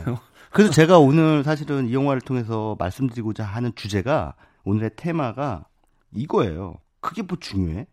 그래서 0.52 0.72
제가 0.72 1.00
오늘 1.00 1.44
사실은 1.44 1.88
이 1.88 1.94
영화를 1.94 2.20
통해서 2.22 2.76
말씀드리고자 2.80 3.46
하는 3.46 3.72
주제가 3.76 4.34
오늘의 4.64 4.92
테마가 4.96 5.66
이거예요. 6.14 6.78
그게 7.00 7.22
뭐 7.22 7.38
중요해? 7.40 7.88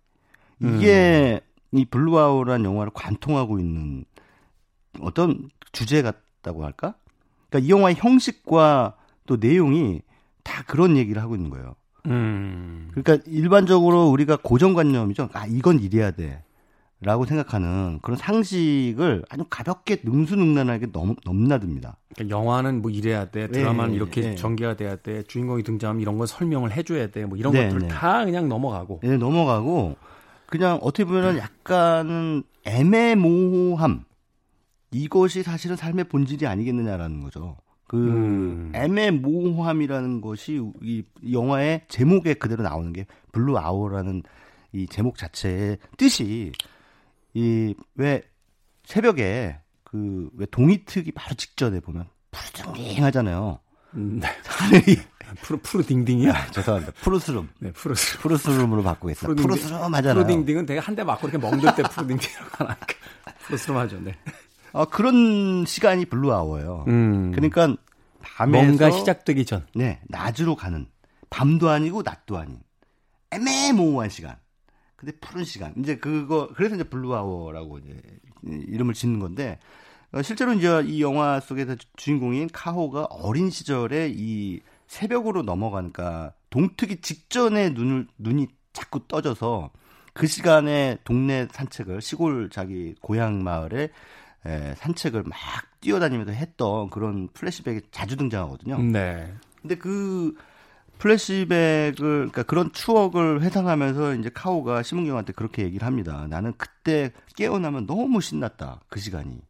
이게 0.60 1.40
이 1.70 1.84
블루 1.84 2.14
아워라는 2.14 2.64
영화를 2.64 2.90
관통하고 2.92 3.60
있는 3.60 4.04
어떤 5.00 5.48
주제 5.70 6.02
같다고 6.02 6.64
할까? 6.64 6.94
그러니까 7.48 7.66
이 7.66 7.70
영화의 7.70 7.94
형식과 7.96 8.96
또 9.26 9.36
내용이 9.36 10.02
다 10.48 10.64
그런 10.66 10.96
얘기를 10.96 11.20
하고 11.20 11.34
있는 11.34 11.50
거예요. 11.50 11.74
음. 12.06 12.90
그러니까 12.94 13.22
일반적으로 13.30 14.08
우리가 14.08 14.38
고정관념이죠. 14.42 15.28
아 15.34 15.46
이건 15.46 15.80
이래야 15.80 16.10
돼. 16.10 16.42
라고 17.00 17.26
생각하는 17.26 18.00
그런 18.02 18.16
상식을 18.16 19.24
아주 19.30 19.44
가볍게 19.48 20.00
능수능란하게 20.02 20.90
넘, 20.90 21.14
넘나듭니다. 21.24 21.96
그러니까 22.12 22.36
영화는 22.36 22.82
뭐 22.82 22.90
이래야 22.90 23.30
돼, 23.30 23.46
드라마는 23.46 23.90
네, 23.90 23.96
이렇게 23.96 24.20
네. 24.22 24.34
전개가 24.34 24.74
돼야 24.74 24.96
돼, 24.96 25.22
주인공이 25.22 25.62
등장하면 25.62 26.02
이런 26.02 26.18
걸 26.18 26.26
설명을 26.26 26.72
해줘야 26.72 27.06
돼, 27.08 27.24
뭐 27.24 27.38
이런 27.38 27.52
네, 27.52 27.68
것들 27.68 27.82
네. 27.82 27.88
다 27.88 28.24
그냥 28.24 28.48
넘어가고. 28.48 28.98
네, 29.04 29.16
넘어가고 29.16 29.96
그냥 30.46 30.80
어떻게 30.82 31.04
보면 31.04 31.38
약간은 31.38 32.42
애매모호함 32.64 34.04
이것이 34.90 35.44
사실은 35.44 35.76
삶의 35.76 36.08
본질이 36.08 36.48
아니겠느냐라는 36.48 37.22
거죠. 37.22 37.58
그 37.88 37.97
음. 37.97 38.71
애매모호함이라는 38.75 40.21
것이 40.21 40.61
이 40.83 41.02
영화의 41.33 41.83
제목에 41.88 42.35
그대로 42.35 42.62
나오는 42.62 42.92
게 42.92 43.07
Blue 43.32 43.58
Hour라는 43.58 44.22
이 44.73 44.87
제목 44.87 45.16
자체의 45.18 45.78
뜻이 45.97 46.52
이 47.35 47.75
왜 47.97 48.23
새벽에 48.85 49.59
그 49.85 50.30
왜 50.37 50.47
동이 50.50 50.81
트기 50.81 51.12
바로 51.12 51.35
직전에 51.35 51.80
보면 51.80 52.07
푸르딩하잖아요. 52.30 53.59
음, 53.95 54.21
네. 54.71 54.97
푸르 55.42 55.59
푸르 55.62 55.83
딩딩이야. 55.85 56.33
아, 56.35 56.50
죄송합니다. 56.50 56.92
푸르스름. 57.02 57.49
네, 57.59 57.73
푸르스름. 57.73 58.21
푸르스름으로 58.23 58.83
바꾸겠습니다. 58.83 59.42
푸르스름 59.42 59.95
하잖아요. 59.95 60.25
푸르딩딩은 60.25 60.66
되게 60.66 60.78
한 60.80 60.95
대 60.95 61.04
맞고 61.04 61.28
이렇게 61.28 61.38
멍들 61.38 61.75
때 61.75 61.83
푸르딩딩이라고 61.83 62.50
하니까 62.66 62.87
푸르스름 63.47 63.76
하죠. 63.78 63.99
네. 64.00 64.14
어, 64.72 64.84
그런 64.87 65.64
시간이 65.66 66.06
Blue 66.06 66.30
Hour예요. 66.30 66.84
음. 66.88 67.32
그러니까 67.32 67.75
밤에 68.20 68.62
뭔가 68.62 68.90
시작되기 68.90 69.44
전. 69.44 69.66
네, 69.75 70.00
낮으로 70.08 70.56
가는 70.56 70.87
밤도 71.30 71.68
아니고 71.68 72.02
낮도 72.02 72.37
아닌 72.37 72.58
애매모호한 73.30 74.08
시간. 74.10 74.37
근데 74.96 75.12
푸른 75.20 75.44
시간. 75.44 75.75
이제 75.78 75.96
그거 75.96 76.48
그래서 76.54 76.75
이제 76.75 76.84
Blue 76.84 77.16
Hour라고 77.16 77.78
이제 77.78 78.00
이름을 78.44 78.94
짓는 78.94 79.20
건데 79.20 79.58
어, 80.12 80.22
실제로 80.22 80.52
이제 80.54 80.82
이 80.87 81.02
영화 81.02 81.38
속에서 81.40 81.76
주인공인 81.96 82.48
카호가 82.52 83.04
어린 83.04 83.50
시절에 83.50 84.10
이 84.14 84.60
새벽으로 84.87 85.42
넘어가니까 85.42 86.32
동트기 86.50 87.02
직전에 87.02 87.70
눈을 87.70 88.06
눈이 88.16 88.48
자꾸 88.72 89.06
떠져서 89.06 89.70
그 90.14 90.26
시간에 90.26 90.98
동네 91.04 91.46
산책을 91.52 92.00
시골 92.00 92.48
자기 92.50 92.94
고향 93.00 93.44
마을에 93.44 93.90
에, 94.48 94.74
산책을 94.76 95.24
막 95.24 95.38
뛰어다니면서 95.80 96.32
했던 96.32 96.88
그런 96.90 97.28
플래시백이 97.34 97.82
자주 97.90 98.16
등장하거든요. 98.16 98.78
네. 98.78 99.32
근데 99.60 99.76
그 99.76 100.34
플래시백을 100.98 101.92
그러니까 101.92 102.42
그런 102.42 102.72
추억을 102.72 103.42
회상하면서 103.42 104.14
이제 104.14 104.30
카오가 104.32 104.82
심은경한테 104.82 105.32
그렇게 105.34 105.62
얘기를 105.62 105.86
합니다. 105.86 106.26
나는 106.28 106.52
그때 106.56 107.12
깨어나면 107.36 107.86
너무 107.86 108.20
신났다. 108.20 108.80
그 108.88 108.98
시간이. 108.98 109.40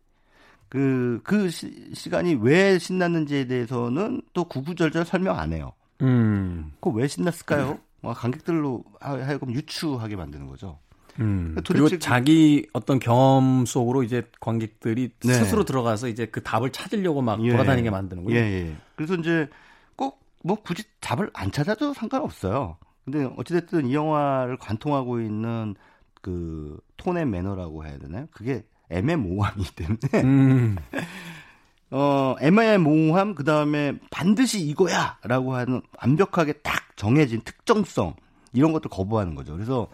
그, 0.69 1.21
그 1.25 1.49
시, 1.49 1.91
시간이 1.95 2.35
왜 2.43 2.79
신났는지에 2.79 3.47
대해서는 3.47 4.21
또 4.35 4.45
구구절절 4.45 5.07
설명 5.07 5.39
안 5.39 5.53
해요. 5.53 5.73
음. 6.03 6.73
그거 6.81 6.91
왜 6.91 7.09
신났을까요? 7.09 7.79
음. 8.05 8.13
관객들로 8.15 8.85
하여금 9.01 9.53
유추하게 9.53 10.17
만드는 10.17 10.47
거죠. 10.47 10.79
음. 11.19 11.55
그러니까 11.55 11.63
그리고 11.67 11.99
자기 11.99 12.67
어떤 12.73 12.99
경험 12.99 13.67
속으로 13.67 14.03
이제 14.03 14.23
관객들이 14.41 15.11
네. 15.25 15.33
스스로 15.35 15.65
들어가서 15.65 16.09
이제 16.09 16.27
그 16.27 16.43
답을 16.43 16.71
찾으려고 16.71 17.23
막 17.23 17.45
예. 17.45 17.51
돌아다니게 17.51 17.91
만드는거예요. 17.91 18.39
예, 18.39 18.45
예. 18.45 18.77
그래서 18.97 19.15
이제 19.15 19.49
꼭 19.97 20.29
뭐 20.43 20.57
굳이 20.57 20.83
답을 21.01 21.31
안 21.35 21.51
찾아도 21.51 21.93
상관없어요. 21.93 22.77
근데 23.05 23.29
어찌됐든 23.37 23.87
이 23.87 23.95
영화를 23.95 24.57
관통하고 24.59 25.21
있는 25.21 25.75
그 26.21 26.79
톤의 26.97 27.27
매너라고 27.27 27.87
해야 27.87 27.99
되나요? 27.99 28.27
그게 28.31 28.65
애매모호함이기 28.91 29.75
때문에 29.75 29.99
음. 30.25 30.77
어 31.91 32.37
애매모호함 32.41 33.35
그 33.35 33.45
다음에 33.45 33.99
반드시 34.11 34.61
이거야 34.61 35.19
라고 35.23 35.55
하는 35.55 35.81
완벽하게 36.01 36.55
딱 36.55 36.97
정해진 36.97 37.41
특정성 37.43 38.15
이런 38.53 38.73
것들 38.73 38.91
거부하는 38.91 39.35
거죠. 39.35 39.55
그래서 39.55 39.89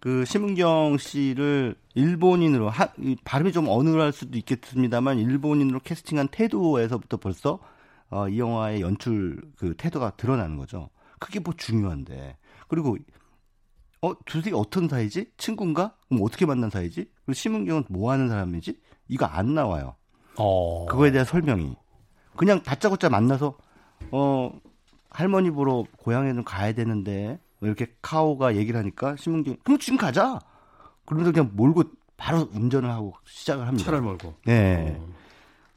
그 0.00 0.24
심은경 0.24 0.98
씨를 0.98 1.74
일본인으로 1.94 2.70
하, 2.70 2.88
발음이 3.24 3.52
좀 3.52 3.68
어눌할 3.68 4.12
수도 4.12 4.38
있겠습니다만 4.38 5.18
일본인으로 5.18 5.80
캐스팅한 5.80 6.28
태도에서부터 6.28 7.16
벌써 7.16 7.58
어, 8.10 8.28
이 8.28 8.38
영화의 8.38 8.80
연출 8.80 9.40
그 9.56 9.74
태도가 9.76 10.12
드러나는 10.16 10.56
거죠. 10.56 10.88
그게 11.18 11.40
뭐 11.40 11.52
중요한데. 11.56 12.36
그리고 12.68 12.96
어 14.00 14.12
둘이 14.24 14.52
어떤 14.54 14.88
사이지? 14.88 15.32
친구인가? 15.36 15.94
그럼 16.08 16.22
어떻게 16.22 16.46
만난 16.46 16.70
사이지? 16.70 17.10
그리고 17.24 17.32
심은경은 17.32 17.84
뭐 17.88 18.12
하는 18.12 18.28
사람이지? 18.28 18.78
이거 19.08 19.26
안 19.26 19.54
나와요. 19.54 19.96
어. 20.38 20.86
그거에 20.86 21.10
대한 21.10 21.26
설명이 21.26 21.74
그냥 22.36 22.62
다짜고짜 22.62 23.08
만나서 23.08 23.58
어 24.12 24.52
할머니 25.10 25.50
보러 25.50 25.84
고향에 25.98 26.32
좀 26.32 26.44
가야 26.44 26.72
되는데 26.72 27.40
이렇게 27.60 27.86
카오가 28.02 28.56
얘기를 28.56 28.78
하니까 28.78 29.16
신문경 29.16 29.56
그럼 29.64 29.78
지금 29.78 29.98
가자. 29.98 30.38
그러면서 31.06 31.32
그냥 31.32 31.50
몰고 31.54 31.84
바로 32.16 32.48
운전을 32.52 32.90
하고 32.90 33.14
시작을 33.24 33.66
합니다. 33.66 33.84
차를 33.84 34.00
몰고. 34.02 34.34
네. 34.44 34.96
어. 35.00 35.06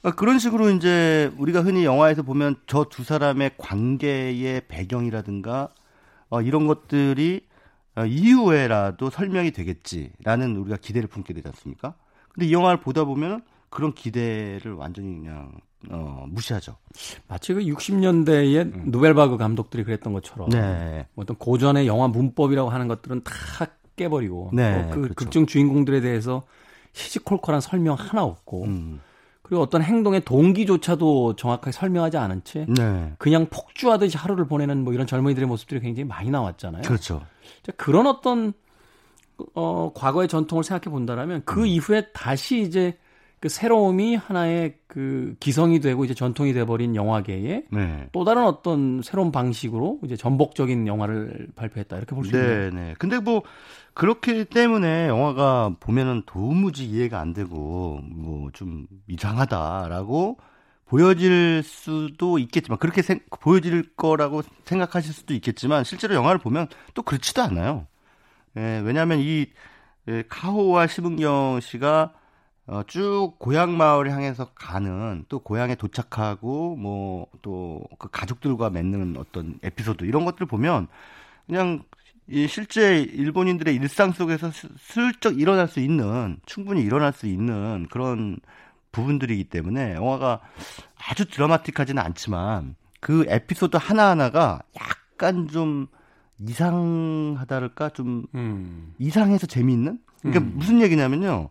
그러니까 0.01 0.19
그런 0.19 0.39
식으로 0.39 0.69
이제 0.71 1.31
우리가 1.37 1.61
흔히 1.61 1.85
영화에서 1.85 2.23
보면 2.23 2.55
저 2.67 2.85
두 2.85 3.03
사람의 3.03 3.51
관계의 3.57 4.67
배경이라든가 4.67 5.69
어, 6.29 6.41
이런 6.41 6.65
것들이 6.67 7.45
어, 7.95 8.05
이후에라도 8.05 9.09
설명이 9.09 9.51
되겠지라는 9.51 10.55
우리가 10.57 10.77
기대를 10.77 11.07
품게 11.07 11.33
되지 11.33 11.47
않습니까? 11.49 11.93
근데 12.29 12.47
이 12.47 12.53
영화를 12.53 12.79
보다 12.79 13.03
보면 13.03 13.41
그런 13.69 13.93
기대를 13.93 14.73
완전히 14.73 15.13
그냥 15.19 15.51
어, 15.89 16.25
무시하죠. 16.29 16.75
마치 17.27 17.53
그 17.53 17.61
60년대에 17.61 18.73
음. 18.73 18.83
노벨바그 18.87 19.37
감독들이 19.37 19.83
그랬던 19.83 20.13
것처럼 20.13 20.49
네. 20.49 21.07
어떤 21.15 21.35
고전의 21.37 21.87
영화 21.87 22.07
문법이라고 22.07 22.69
하는 22.69 22.87
것들은 22.87 23.23
다 23.23 23.67
깨버리고 23.95 24.51
네, 24.53 24.89
그 24.91 25.01
그렇죠. 25.01 25.15
극중 25.15 25.45
주인공들에 25.45 26.01
대해서 26.01 26.43
시시콜콜한 26.93 27.61
설명 27.61 27.95
하나 27.95 28.23
없고 28.23 28.63
음. 28.63 29.01
그리고 29.41 29.63
어떤 29.63 29.81
행동의 29.81 30.21
동기조차도 30.23 31.35
정확하게 31.35 31.71
설명하지 31.71 32.17
않은 32.17 32.43
채 32.43 32.65
네. 32.69 33.13
그냥 33.17 33.47
폭주하듯이 33.49 34.17
하루를 34.17 34.45
보내는 34.47 34.83
뭐 34.83 34.93
이런 34.93 35.07
젊은이들의 35.07 35.47
모습들이 35.47 35.81
굉장히 35.81 36.07
많이 36.07 36.29
나왔잖아요. 36.29 36.83
그렇죠. 36.83 37.21
그런 37.75 38.07
어떤 38.07 38.53
어 39.53 39.91
과거의 39.93 40.27
전통을 40.27 40.63
생각해 40.63 40.91
본다라면 40.91 41.41
그 41.45 41.61
음. 41.61 41.65
이후에 41.65 42.11
다시 42.13 42.61
이제 42.61 42.97
그 43.41 43.49
새로움이 43.49 44.15
하나의 44.17 44.77
그 44.87 45.35
기성이 45.41 45.81
되고 45.81 46.05
이제 46.05 46.13
전통이 46.13 46.53
돼버린 46.53 46.95
영화계에 46.95 47.65
네. 47.71 48.09
또 48.13 48.23
다른 48.23 48.45
어떤 48.45 49.01
새로운 49.03 49.31
방식으로 49.33 49.99
이제 50.05 50.15
전복적인 50.15 50.87
영화를 50.87 51.47
발표했다 51.55 51.97
이렇게 51.97 52.15
볼 52.15 52.25
수 52.25 52.35
있네요. 52.37 52.67
네. 52.71 52.95
근데 52.99 53.19
뭐 53.19 53.43
그렇기 53.95 54.45
때문에 54.45 55.07
영화가 55.09 55.77
보면은 55.81 56.23
도무지 56.27 56.85
이해가 56.85 57.19
안 57.19 57.33
되고 57.33 57.99
뭐 58.03 58.51
좀 58.53 58.87
이상하다라고 59.07 60.37
보여질 60.85 61.63
수도 61.63 62.37
있겠지만 62.37 62.77
그렇게 62.79 63.01
생, 63.01 63.19
보여질 63.39 63.95
거라고 63.95 64.41
생각하실 64.65 65.13
수도 65.13 65.33
있겠지만 65.33 65.83
실제로 65.85 66.15
영화를 66.15 66.39
보면 66.39 66.67
또 66.93 67.01
그렇지도 67.03 67.41
않아요. 67.43 67.87
예, 68.57 68.81
왜냐하면 68.85 69.19
이 69.19 69.47
예, 70.09 70.23
카호와 70.29 70.87
심은경 70.87 71.59
씨가 71.61 72.13
어, 72.71 72.83
쭉 72.87 73.33
고향 73.37 73.75
마을을 73.75 74.11
향해서 74.11 74.45
가는 74.55 75.25
또 75.27 75.39
고향에 75.39 75.75
도착하고 75.75 76.75
뭐 76.77 77.27
또 77.41 77.81
그 77.99 78.07
가족들과 78.11 78.69
맺는 78.69 79.17
어떤 79.17 79.59
에피소드 79.63 80.05
이런 80.05 80.25
것들을 80.25 80.47
보면 80.47 80.87
그냥 81.47 81.83
이 82.27 82.47
실제 82.47 83.01
일본인들의 83.01 83.75
일상 83.75 84.11
속에서 84.11 84.51
슬쩍 84.79 85.39
일어날 85.39 85.67
수 85.67 85.79
있는 85.79 86.37
충분히 86.45 86.81
일어날 86.81 87.13
수 87.13 87.27
있는 87.27 87.87
그런 87.91 88.39
부분들이기 88.91 89.45
때문에 89.45 89.95
영화가 89.95 90.39
아주 91.09 91.25
드라마틱하지는 91.29 92.01
않지만 92.01 92.75
그 92.99 93.25
에피소드 93.27 93.77
하나하나가 93.77 94.61
약간 94.79 95.47
좀 95.47 95.87
이상하다랄까 96.39 97.89
좀 97.89 98.25
음. 98.35 98.93
이상해서 98.99 99.47
재미있는 99.47 99.99
그러니까 100.21 100.43
음. 100.45 100.53
무슨 100.55 100.81
얘기냐면요 100.81 101.49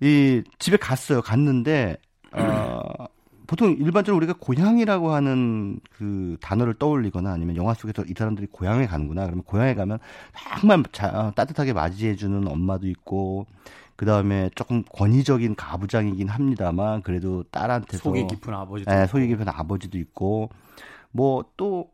이 0.00 0.42
집에 0.58 0.76
갔어요. 0.76 1.20
갔는데 1.22 1.96
어 2.32 2.80
보통 3.46 3.72
일반적으로 3.72 4.16
우리가 4.16 4.34
고향이라고 4.40 5.12
하는 5.12 5.78
그 5.90 6.36
단어를 6.40 6.74
떠올리거나 6.74 7.30
아니면 7.30 7.56
영화 7.56 7.74
속에서 7.74 8.02
이 8.04 8.14
사람들이 8.16 8.46
고향에 8.50 8.86
가는구나. 8.86 9.24
그러면 9.26 9.44
고향에 9.44 9.74
가면 9.74 9.98
정말 10.60 10.82
자, 10.92 11.08
어, 11.08 11.32
따뜻하게 11.34 11.74
맞이해주는 11.74 12.48
엄마도 12.48 12.88
있고, 12.88 13.46
그 13.96 14.06
다음에 14.06 14.50
조금 14.54 14.82
권위적인 14.90 15.56
가부장이긴 15.56 16.28
합니다만, 16.28 17.02
그래도 17.02 17.42
딸한테서. 17.50 18.02
속이 18.02 18.26
깊은 18.26 18.54
아버지도 18.54 18.90
네, 18.90 19.06
속이 19.06 19.26
깊은 19.28 19.46
아버지도 19.48 19.98
있고, 19.98 20.48
뭐 21.12 21.44
또, 21.58 21.90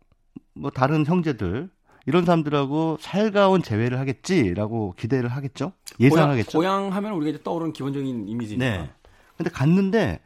뭐 0.54 0.70
다른 0.70 1.04
형제들, 1.04 1.68
이런 2.06 2.24
사람들하고 2.24 2.98
살가운 3.00 3.62
재회를 3.62 3.98
하겠지라고 3.98 4.94
기대를 4.96 5.28
하겠죠. 5.30 5.72
예상하겠죠. 5.98 6.58
고향, 6.58 6.82
고향 6.82 6.96
하면 6.96 7.12
우리가 7.12 7.30
이제 7.30 7.42
떠오르는 7.42 7.72
기본적인 7.72 8.28
이미지니까. 8.28 8.64
네. 8.64 8.90
근데 9.36 9.50
갔는데 9.50 10.20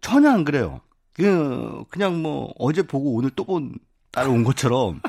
전혀 0.00 0.30
안 0.30 0.44
그래요. 0.44 0.80
그 1.14 1.84
그냥 1.90 2.22
뭐 2.22 2.52
어제 2.58 2.82
보고 2.82 3.14
오늘 3.14 3.30
또본딸온 3.30 4.44
것처럼 4.44 5.00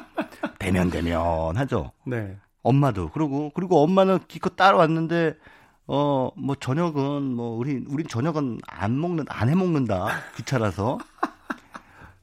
대면 0.57 0.89
대면 0.89 1.55
하죠. 1.55 1.91
네. 2.05 2.37
엄마도 2.63 3.09
그러고 3.09 3.51
그리고 3.53 3.83
엄마는 3.83 4.19
기껏 4.27 4.55
따라왔는데 4.55 5.35
어 5.87 6.31
뭐 6.35 6.55
저녁은 6.55 7.23
뭐 7.35 7.57
우리 7.57 7.83
우린 7.87 8.07
저녁은 8.07 8.59
안 8.67 8.99
먹는 8.99 9.25
안 9.27 9.49
해 9.49 9.55
먹는다 9.55 10.07
귀찮아서 10.35 10.97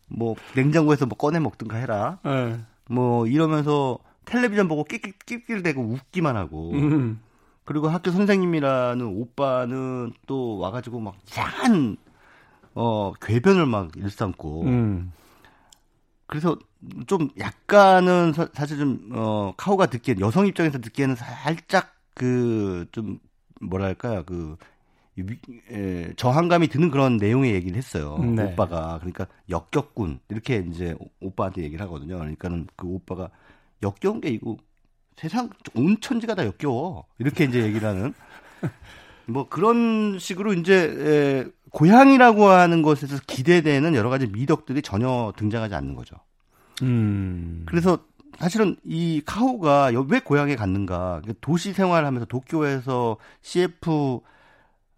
뭐 0.09 0.37
냉장고에서 0.55 1.07
뭐 1.07 1.17
꺼내 1.19 1.39
먹든가 1.41 1.77
해라. 1.77 2.19
네. 2.25 2.59
뭐 2.91 3.27
이러면서 3.27 3.99
텔레비전 4.25 4.69
보고 4.69 4.85
낄낄낄낄대고 4.85 5.83
웃기만 5.83 6.37
하고. 6.37 6.73
음. 6.73 7.21
그리고 7.65 7.89
학교 7.89 8.11
선생님이라는 8.11 9.05
오빠는 9.05 10.13
또 10.27 10.59
와가지고 10.59 11.01
막 11.01 11.17
이상한 11.27 11.97
어 12.75 13.13
궤변을 13.21 13.67
막 13.67 13.91
일삼고. 13.97 14.63
음. 14.65 15.13
그래서 16.27 16.57
좀 17.07 17.29
약간은 17.39 18.33
사, 18.33 18.49
실 18.67 18.79
좀 18.79 19.11
어, 19.13 19.53
카오가 19.57 19.87
듣기엔 19.87 20.21
여성 20.21 20.47
입장에서 20.47 20.79
듣기에는 20.81 21.15
살짝 21.17 21.95
그 22.15 22.87
좀 22.93 23.19
뭐랄까요 23.61 24.23
그 24.25 24.57
에, 25.71 26.13
저항감이 26.17 26.69
드는 26.69 26.91
그런 26.91 27.17
내용의 27.17 27.55
얘기를 27.55 27.77
했어요. 27.77 28.19
네. 28.19 28.45
오빠가 28.45 28.99
그러니까 28.99 29.27
역겹군 29.49 30.21
이렇게 30.29 30.65
이제 30.71 30.95
오빠한테 31.21 31.63
얘기를 31.63 31.85
하거든요. 31.87 32.19
그러니까는 32.19 32.67
그 32.77 32.87
오빠가 32.87 33.31
역겨운 33.83 34.21
게 34.21 34.29
이거 34.29 34.57
세상 35.17 35.49
온 35.75 35.99
천지가 36.01 36.35
다 36.35 36.45
역겨워 36.45 37.07
이렇게 37.19 37.45
이제 37.45 37.63
얘기를 37.63 37.89
하는 37.89 38.13
뭐 39.27 39.49
그런 39.49 40.19
식으로 40.19 40.53
이제 40.53 40.75
에, 40.99 41.51
고향이라고 41.71 42.45
하는 42.47 42.83
것에서 42.83 43.19
기대되는 43.27 43.95
여러 43.95 44.09
가지 44.09 44.27
미덕들이 44.27 44.83
전혀 44.83 45.33
등장하지 45.37 45.75
않는 45.75 45.95
거죠. 45.95 46.17
음. 46.83 47.65
그래서 47.67 47.99
사실은 48.39 48.77
이 48.85 49.23
카오가 49.25 49.91
왜 50.09 50.21
고향에 50.21 50.57
갔는가? 50.57 51.23
도시 51.41 51.73
생활하면서 51.73 52.27
도쿄에서 52.27 53.17
CF 53.41 54.21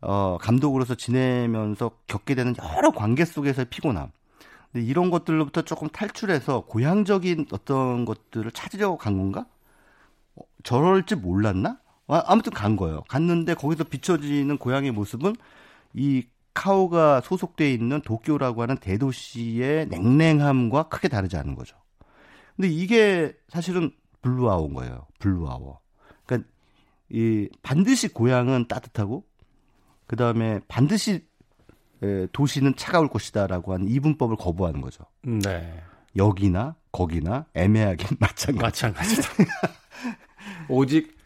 어, 0.00 0.38
감독으로서 0.40 0.94
지내면서 0.94 1.90
겪게 2.06 2.34
되는 2.34 2.54
여러 2.76 2.90
관계 2.90 3.24
속에서의 3.24 3.66
피곤함. 3.70 4.10
근데 4.72 4.86
이런 4.86 5.10
것들로부터 5.10 5.62
조금 5.62 5.88
탈출해서 5.88 6.66
고향적인 6.66 7.46
어떤 7.52 8.04
것들을 8.04 8.50
찾으려고 8.52 8.96
간 8.96 9.16
건가? 9.16 9.46
어, 10.36 10.42
저럴지 10.62 11.16
몰랐나? 11.16 11.80
아, 12.06 12.22
아무튼 12.26 12.52
간 12.52 12.76
거예요. 12.76 13.02
갔는데 13.08 13.54
거기서 13.54 13.84
비춰지는 13.84 14.58
고향의 14.58 14.92
모습은 14.92 15.34
이 15.94 16.26
카호가 16.54 17.20
소속돼 17.20 17.72
있는 17.72 18.00
도쿄라고 18.00 18.62
하는 18.62 18.76
대도시의 18.78 19.88
냉랭함과 19.88 20.84
크게 20.84 21.08
다르지 21.08 21.36
않은 21.36 21.54
거죠. 21.54 21.76
근데 22.56 22.68
이게 22.68 23.36
사실은 23.48 23.92
Blue 24.22 24.43
Hour인 24.43 24.74
거예요. 24.74 25.06
Blue 25.20 25.47
Hour. 25.47 25.80
그러니까 26.26 26.50
이 27.10 27.48
반드시 27.62 28.08
고향은 28.08 28.66
따뜻하고 28.66 29.24
그 30.08 30.16
다음에 30.16 30.58
반드시 30.66 31.24
도시는 32.32 32.74
차가울 32.76 33.08
것이다라고 33.08 33.72
하는 33.74 33.88
이분법을 33.88 34.36
거부하는 34.36 34.80
거죠. 34.80 35.04
네. 35.22 35.80
여기나 36.16 36.74
거기나 36.90 37.46
애매하긴 37.54 38.16
마찬가지. 38.18 38.62
마찬가지다. 38.86 39.28
오직 40.68 41.16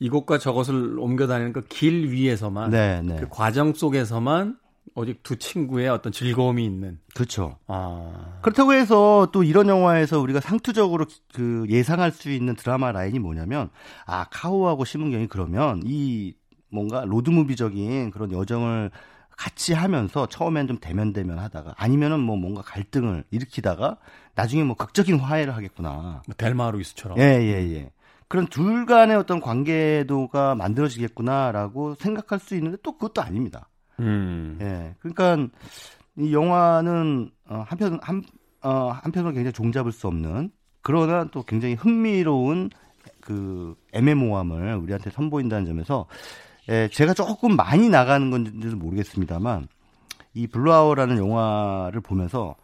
이곳과 0.00 0.38
저곳을 0.38 0.98
옮겨 0.98 1.26
다니는 1.26 1.52
그 1.52 1.62
길 1.68 2.10
위에서만 2.12 2.70
네, 2.70 3.02
네. 3.02 3.16
그 3.16 3.26
과정 3.28 3.72
속에서만 3.74 4.58
오직 4.94 5.22
두 5.22 5.36
친구의 5.36 5.88
어떤 5.88 6.12
즐거움이 6.12 6.64
있는. 6.64 6.98
그렇죠. 7.14 7.56
아. 7.66 8.38
그렇다고 8.42 8.72
해서 8.74 9.28
또 9.32 9.42
이런 9.44 9.68
영화에서 9.68 10.20
우리가 10.20 10.40
상투적으로 10.40 11.04
그 11.32 11.66
예상할 11.68 12.10
수 12.10 12.30
있는 12.30 12.54
드라마 12.56 12.90
라인이 12.92 13.18
뭐냐면 13.18 13.70
아 14.06 14.26
카오하고 14.30 14.84
심은경이 14.84 15.28
그러면 15.28 15.82
이 15.84 16.34
뭔가 16.70 17.04
로드무비적인 17.04 18.10
그런 18.10 18.32
여정을 18.32 18.90
같이 19.36 19.72
하면서 19.72 20.26
처음엔 20.26 20.66
좀 20.66 20.78
대면대면 20.78 21.38
하다가 21.38 21.74
아니면은 21.76 22.18
뭐 22.20 22.36
뭔가 22.36 22.60
갈등을 22.62 23.24
일으키다가 23.30 23.98
나중에 24.34 24.64
뭐 24.64 24.74
극적인 24.74 25.18
화해를 25.18 25.54
하겠구나. 25.54 26.22
뭐 26.26 26.34
델마루이스처럼. 26.36 27.18
예, 27.18 27.22
예, 27.22 27.74
예. 27.74 27.92
그런 28.26 28.46
둘 28.46 28.84
간의 28.84 29.16
어떤 29.16 29.40
관계도가 29.40 30.54
만들어지겠구나라고 30.56 31.94
생각할 31.94 32.40
수 32.40 32.56
있는데 32.56 32.78
또 32.82 32.92
그것도 32.92 33.22
아닙니다. 33.22 33.68
음. 34.00 34.58
예. 34.60 34.94
그러니까 34.98 35.48
이 36.16 36.32
영화는 36.32 37.30
어, 37.46 37.64
한편 37.66 37.98
한 38.02 38.22
어, 38.60 38.90
한편으로 38.90 39.32
굉장히 39.32 39.52
종잡을 39.52 39.92
수 39.92 40.08
없는 40.08 40.50
그러나 40.82 41.28
또 41.30 41.42
굉장히 41.44 41.74
흥미로운 41.74 42.70
그 43.20 43.76
애매모함을 43.92 44.74
우리한테 44.76 45.10
선보인다는 45.10 45.66
점에서 45.66 46.06
예, 46.68 46.88
제가 46.92 47.14
조금 47.14 47.56
많이 47.56 47.88
나가는 47.88 48.30
건지도 48.30 48.76
모르겠습니다만 48.76 49.68
이 50.34 50.46
Blue 50.46 50.67
Hour라는 50.67 51.18
영화를 51.18 52.00
보면서 52.00 52.56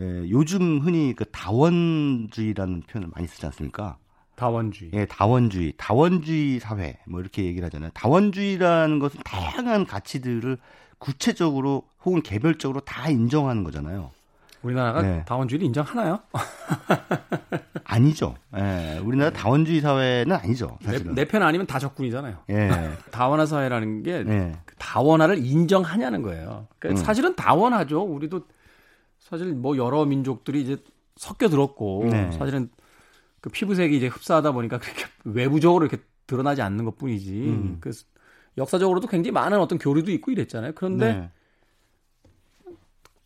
예, 0.00 0.04
요즘 0.30 0.80
흔히 0.80 1.14
그 1.14 1.24
다원주의라는 1.30 2.82
표현을 2.82 3.10
많이 3.14 3.26
쓰지 3.26 3.46
않습니까? 3.46 3.96
다원주의. 4.34 4.90
예, 4.92 5.06
다원주의. 5.06 5.72
다원주의 5.78 6.60
사회. 6.60 6.98
뭐 7.06 7.20
이렇게 7.20 7.44
얘기를 7.44 7.64
하잖아요. 7.66 7.90
다원주의라는 7.94 8.98
것은 8.98 9.20
다양한 9.24 9.86
가치들을 9.86 10.58
구체적으로 10.98 11.84
혹은 12.04 12.22
개별적으로 12.22 12.80
다 12.80 13.08
인정하는 13.08 13.64
거잖아요. 13.64 14.10
우리나라가 14.66 15.02
네. 15.02 15.24
다원주의를 15.26 15.64
인정하나요? 15.66 16.18
아니죠. 17.84 18.34
예. 18.56 18.98
우리나라 18.98 19.30
다원주의 19.30 19.80
사회는 19.80 20.34
아니죠. 20.34 20.78
내편 21.14 21.42
아니면 21.42 21.66
다 21.66 21.78
적군이잖아요. 21.78 22.38
예. 22.50 22.90
다원화 23.12 23.46
사회라는 23.46 24.02
게 24.02 24.24
예. 24.26 24.52
다원화를 24.78 25.38
인정하냐는 25.38 26.22
거예요. 26.22 26.66
그러니까 26.78 27.00
음. 27.00 27.04
사실은 27.04 27.36
다원하죠. 27.36 28.02
우리도 28.02 28.42
사실 29.20 29.54
뭐 29.54 29.76
여러 29.76 30.04
민족들이 30.04 30.62
이제 30.62 30.78
섞여 31.14 31.48
들었고 31.48 32.08
네. 32.10 32.32
사실은 32.32 32.68
그 33.40 33.48
피부색이 33.50 33.96
이제 33.96 34.08
흡사하다 34.08 34.52
보니까 34.52 34.78
그렇게 34.78 35.04
외부적으로 35.24 35.86
이렇게 35.86 36.02
드러나지 36.26 36.60
않는 36.62 36.84
것 36.84 36.98
뿐이지. 36.98 37.32
음. 37.32 37.78
그 37.80 37.92
역사적으로도 38.58 39.06
굉장히 39.06 39.32
많은 39.32 39.60
어떤 39.60 39.78
교류도 39.78 40.10
있고 40.10 40.32
이랬잖아요. 40.32 40.72
그런데 40.74 41.12
네. 41.12 41.30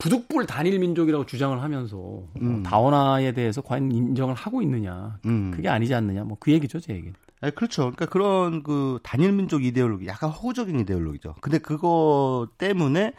부득불 0.01 0.47
단일 0.47 0.79
민족이라고 0.81 1.27
주장을 1.27 1.63
하면서 1.63 1.97
뭐 1.97 2.29
음. 2.41 2.63
다원화에 2.63 3.33
대해서 3.33 3.61
과연 3.61 3.93
인정을 3.93 4.35
하고 4.35 4.63
있느냐. 4.63 5.19
음. 5.27 5.53
그게 5.55 5.69
아니지 5.69 5.95
않느냐. 5.95 6.25
뭐 6.25 6.37
그 6.41 6.51
얘기죠, 6.53 6.81
제 6.81 6.95
얘기는. 6.95 7.15
네, 7.43 7.51
그렇죠. 7.51 7.83
그러니까 7.83 8.07
그런 8.07 8.63
그 8.63 8.99
단일 9.03 9.33
민족 9.33 9.65
이데올로기, 9.65 10.07
약간 10.07 10.31
허구적인 10.31 10.81
이데올로기죠. 10.81 11.37
근데 11.41 11.59
그거 11.59 12.49
때문에 12.59 13.13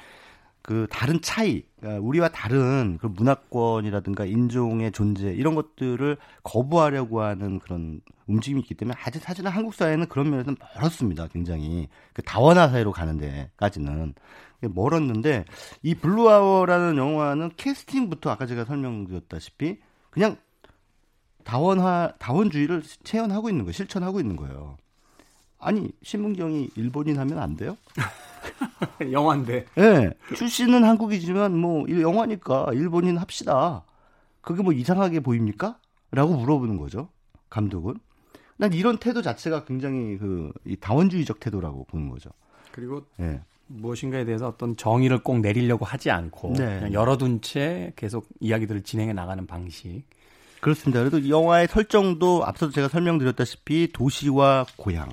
그 0.63 0.86
다른 0.91 1.22
차이, 1.22 1.63
그러니까 1.80 2.06
우리와 2.06 2.30
다른 2.30 2.98
그 3.00 3.08
문화권이라든가 3.08 4.26
인종의 4.26 4.91
존재 4.91 5.32
이런 5.34 5.56
것들을 5.56 6.17
거부하려고 6.44 7.22
하는 7.22 7.60
그런 7.60 8.02
움직임이 8.28 8.62
있기 8.62 8.76
때문에 8.76 8.96
아직 9.04 9.22
사실은 9.24 9.50
한국 9.50 9.74
사회는 9.74 10.08
그런 10.08 10.30
면에서는 10.30 10.58
멀었습니다. 10.76 11.28
굉장히 11.28 11.88
그 12.13 12.22
다원화 12.22 12.70
사회로 12.70 12.91
가는 12.91 13.17
데까지는 13.17 14.13
멀었는데 14.67 15.45
이 15.84 15.95
Blue 15.95 16.25
Hour라는 16.25 16.97
영화는 16.97 17.52
캐스팅부터 17.58 18.30
아까 18.30 18.45
제가 18.45 18.65
설명드렸다시피 18.65 19.80
그냥 20.10 20.38
다원화 21.43 22.13
다원주의를 22.19 22.84
체현하고 23.04 23.50
있는 23.50 23.65
거예요. 23.65 23.74
실천하고 23.74 24.19
있는 24.19 24.36
거예요. 24.36 24.78
아니 25.60 25.91
심은경이 26.04 26.71
일본인 26.76 27.19
하면 27.19 27.39
안 27.39 27.56
돼요? 27.56 27.78
영화인데. 29.12 29.65
예. 29.78 29.82
네, 29.82 30.12
출신은 30.36 30.84
한국이지만 30.84 31.58
뭐 31.58 31.86
영화니까 31.89 32.71
일본인 32.74 33.17
합시다. 33.17 33.84
그게 34.41 34.63
뭐 34.63 34.74
이상하게 34.74 35.19
보입니까? 35.19 35.78
라고 36.12 36.36
물어보는 36.36 36.78
거죠. 36.78 37.10
감독은. 37.50 37.95
난 38.58 38.74
이런 38.74 38.97
태도 38.97 39.21
자체가 39.21 39.65
굉장히 39.65 40.17
그이 40.17 40.76
다원주의적 40.80 41.39
태도라고 41.39 41.86
보는 41.86 42.10
거죠. 42.10 42.30
그리고 42.71 43.06
네. 43.17 43.41
무엇인가에 43.73 44.25
대해서 44.25 44.47
어떤 44.47 44.75
정의를 44.75 45.19
꼭 45.19 45.39
내리려고 45.39 45.86
하지 45.86 46.12
않고 46.12 46.53
네. 46.57 46.79
그냥 46.79 46.93
열어둔 46.93 47.41
채 47.41 47.93
계속 47.95 48.27
이야기들을 48.39 48.81
진행해 48.81 49.13
나가는 49.13 49.45
방식. 49.45 50.03
그렇습니다. 50.60 50.99
그래도 50.99 51.27
영화의 51.27 51.67
설정도 51.67 52.45
앞서도 52.45 52.71
제가 52.71 52.88
설명드렸다시피 52.88 53.91
도시와 53.93 54.65
고향 54.77 55.10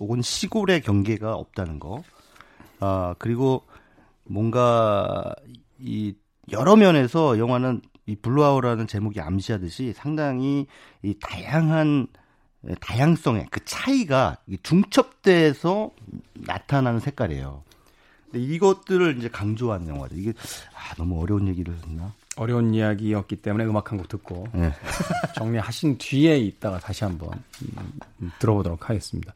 혹은 0.00 0.22
시골의 0.22 0.82
경계가 0.82 1.34
없다는 1.34 1.78
거. 1.78 2.02
아, 2.80 3.14
그리고 3.18 3.62
뭔가 4.24 5.34
이 5.78 6.14
여러 6.50 6.76
면에서 6.76 7.38
영화는 7.38 7.82
이 8.06 8.16
Blue 8.16 8.36
Hour라는 8.36 8.86
제목이 8.86 9.20
암시하듯이 9.20 9.92
상당히 9.94 10.66
이 11.02 11.14
다양한 11.20 12.06
다양성의 12.80 13.46
그 13.50 13.64
차이가 13.64 14.38
중첩돼서 14.62 15.90
나타나는 16.34 17.00
색깔이에요. 17.00 17.62
근데 18.30 18.40
이것들을 18.44 19.18
이제 19.18 19.28
강조한 19.28 19.86
영화죠. 19.88 20.14
이게 20.16 20.32
아, 20.74 20.94
너무 20.96 21.20
어려운 21.22 21.48
얘기를 21.48 21.74
했나? 21.74 22.12
어려운 22.36 22.74
이야기였기 22.74 23.36
때문에 23.36 23.64
음악 23.64 23.90
한 23.92 23.98
곡 23.98 24.08
듣고 24.08 24.46
네. 24.52 24.72
정리하신 25.36 25.96
뒤에 25.98 26.38
있다가 26.38 26.78
다시 26.78 27.04
한번 27.04 27.30
음, 27.62 28.30
들어보도록 28.38 28.90
하겠습니다. 28.90 29.34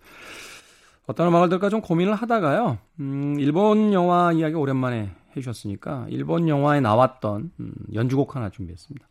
어떤 1.06 1.28
음악을 1.28 1.48
들까 1.48 1.70
좀 1.70 1.80
고민을 1.80 2.14
하다가요. 2.14 2.78
음, 3.00 3.36
일본 3.40 3.92
영화 3.92 4.32
이야기 4.32 4.54
오랜만에 4.54 5.10
해주셨으니까 5.36 6.06
일본 6.10 6.48
영화에 6.48 6.80
나왔던 6.80 7.52
음, 7.58 7.72
연주곡 7.94 8.36
하나 8.36 8.50
준비했습니다. 8.50 9.06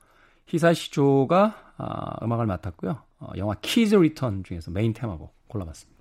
히사이시 0.47 1.27
조가 1.27 1.73
아, 1.77 2.25
음악을 2.25 2.45
맡았고요. 2.45 3.01
어, 3.19 3.31
영화 3.37 3.55
Kids 3.61 3.95
Return 3.95 4.43
중에서 4.43 4.71
메인 4.71 4.93
테마곡 4.93 5.33
골라봤습니다. 5.47 5.98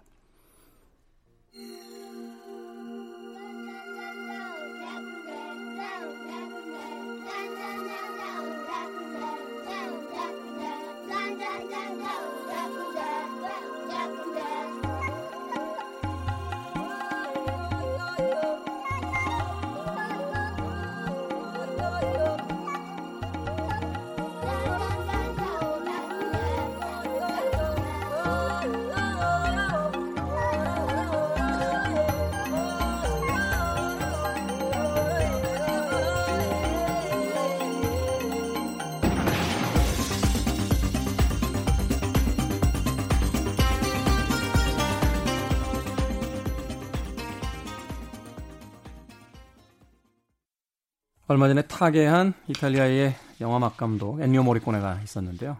얼마 51.28 51.46
전에 51.46 51.60
타계한 51.62 52.32
이탈리아의 52.48 53.14
영화 53.42 53.58
음악감독 53.58 54.22
엔니오 54.22 54.42
모리코네가 54.44 55.02
있었는데요. 55.02 55.58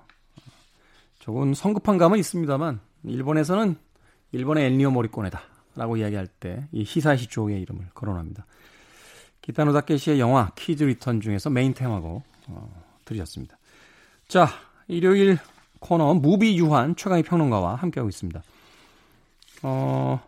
조금 1.19 1.53
성급한 1.53 1.99
감은 1.99 2.19
있습니다만 2.19 2.81
일본에서는 3.05 3.77
일본의 4.33 4.65
엔니오 4.65 4.91
모리코네다라고 4.91 5.99
이야기할 5.99 6.27
때 6.27 6.67
이 6.73 6.85
히사이시 6.87 7.34
조의 7.34 7.61
이름을 7.61 7.89
거론합니다. 7.93 8.47
기타노 9.43 9.75
다케시의 9.75 10.19
영화 10.21 10.53
Kids 10.57 10.85
Return 10.85 11.21
중에서 11.21 11.51
메인 11.51 11.75
테마곡 11.75 12.23
어, 12.47 12.85
들으셨습니다. 13.05 13.59
자, 14.27 14.49
일요일 14.87 15.39
코너 15.81 16.15
무비 16.15 16.59
유한 16.59 16.97
최광희 16.97 17.25
평론가와 17.25 17.75
함께하고 17.75 18.09
있습니다. 18.09 18.43
어, 19.65 20.21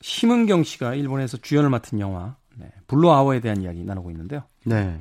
심은경 0.00 0.64
씨가 0.64 0.94
일본에서 0.94 1.36
주연을 1.36 1.68
맡은 1.68 2.00
영화 2.00 2.36
네, 2.56 2.70
Blue 2.86 3.10
Hour에 3.10 3.40
대한 3.40 3.60
이야기 3.62 3.84
나누고 3.84 4.10
있는데요. 4.10 4.42
네. 4.64 5.00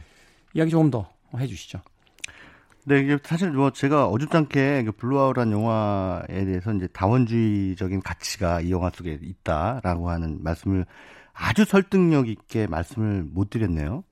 이야기 0.53 0.71
조금 0.71 0.89
더 0.89 1.09
해주시죠. 1.37 1.81
네, 2.85 2.99
이게 2.99 3.17
사실 3.23 3.51
뭐 3.51 3.71
제가 3.71 4.07
어줍잖게 4.07 4.83
그 4.85 4.91
Blue 4.93 5.14
Hour란 5.14 5.51
영화에 5.51 6.45
대해서 6.45 6.73
이제 6.73 6.87
다원주의적인 6.87 8.01
가치가 8.01 8.59
이 8.59 8.71
영화 8.71 8.89
속에 8.89 9.19
있다라고 9.21 10.09
하는 10.09 10.43
말씀을 10.43 10.85
아주 11.33 11.63
설득력 11.65 12.27
있게 12.27 12.67
말씀을 12.67 13.23
못 13.23 13.49
드렸네요. 13.51 14.03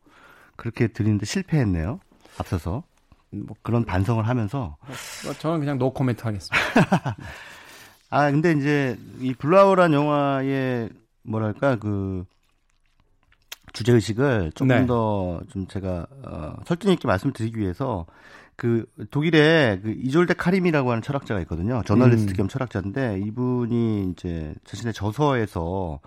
그렇게 0.55 0.87
드리는데 0.87 1.25
실패했네요. 1.25 1.99
앞서서 2.37 2.83
뭐 3.31 3.55
그런 3.63 3.85
반성을 3.85 4.27
하면서 4.27 4.77
뭐 5.23 5.33
저는 5.33 5.59
그냥 5.59 5.77
노 5.79 5.91
코멘트 5.91 6.23
하겠습니다. 6.23 7.15
아 8.11 8.31
근데 8.31 8.51
이제 8.51 8.97
이 9.19 9.33
Blue 9.33 9.55
Hour란 9.55 9.93
영화의 9.93 10.89
뭐랄까 11.23 11.75
그 11.77 12.25
주제 13.73 13.93
의식을 13.93 14.51
조금 14.55 14.67
네. 14.67 14.85
더좀 14.85 15.67
제가 15.67 16.07
어, 16.23 16.55
설득 16.65 16.89
있게 16.89 17.07
말씀드리기 17.07 17.59
위해서 17.59 18.05
그 18.55 18.85
독일의 19.11 19.81
그 19.81 19.91
이졸데 19.91 20.33
카림이라고 20.33 20.91
하는 20.91 21.01
철학자가 21.01 21.39
있거든요. 21.41 21.81
저널리스트 21.85 22.31
음. 22.31 22.35
겸 22.35 22.47
철학자인데 22.49 23.21
이분이 23.25 24.11
이제 24.11 24.53
자신의 24.65 24.93
저서에서 24.93 25.99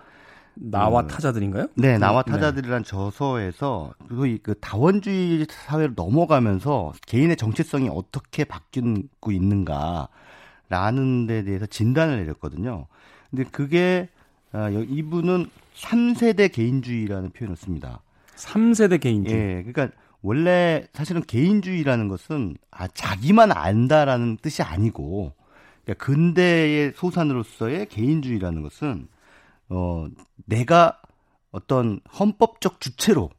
나와 0.53 1.01
그, 1.01 1.07
타자들인가요? 1.07 1.67
네, 1.73 1.97
나와 1.97 2.21
네. 2.21 2.31
타자들이란 2.31 2.83
네. 2.83 2.89
저서에서 2.89 3.93
그, 4.07 4.37
그 4.43 4.53
다원주의 4.59 5.47
사회로 5.49 5.93
넘어가면서 5.95 6.93
개인의 7.07 7.37
정체성이 7.37 7.89
어떻게 7.91 8.43
바뀌고 8.43 9.31
있는가라는 9.31 10.07
데 11.27 11.43
대해서 11.43 11.65
진단을 11.65 12.17
내렸거든요. 12.17 12.85
근데 13.31 13.45
그게 13.45 14.09
아, 14.51 14.69
이분은 14.69 15.47
3세대 15.75 16.51
개인주의라는 16.51 17.31
표현을 17.31 17.55
씁니다. 17.55 18.01
3세대 18.35 18.99
개인주의. 18.99 19.35
예. 19.37 19.63
그러니까 19.63 19.89
원래 20.21 20.87
사실은 20.93 21.21
개인주의라는 21.21 22.07
것은 22.07 22.55
아 22.71 22.87
자기만 22.87 23.51
안다라는 23.51 24.37
뜻이 24.41 24.61
아니고 24.63 25.33
그러니까 25.83 26.05
근대의 26.05 26.93
소산으로서의 26.95 27.87
개인주의라는 27.87 28.61
것은 28.61 29.07
어 29.69 30.07
내가 30.45 31.01
어떤 31.51 31.99
헌법적 32.19 32.79
주체로 32.79 33.29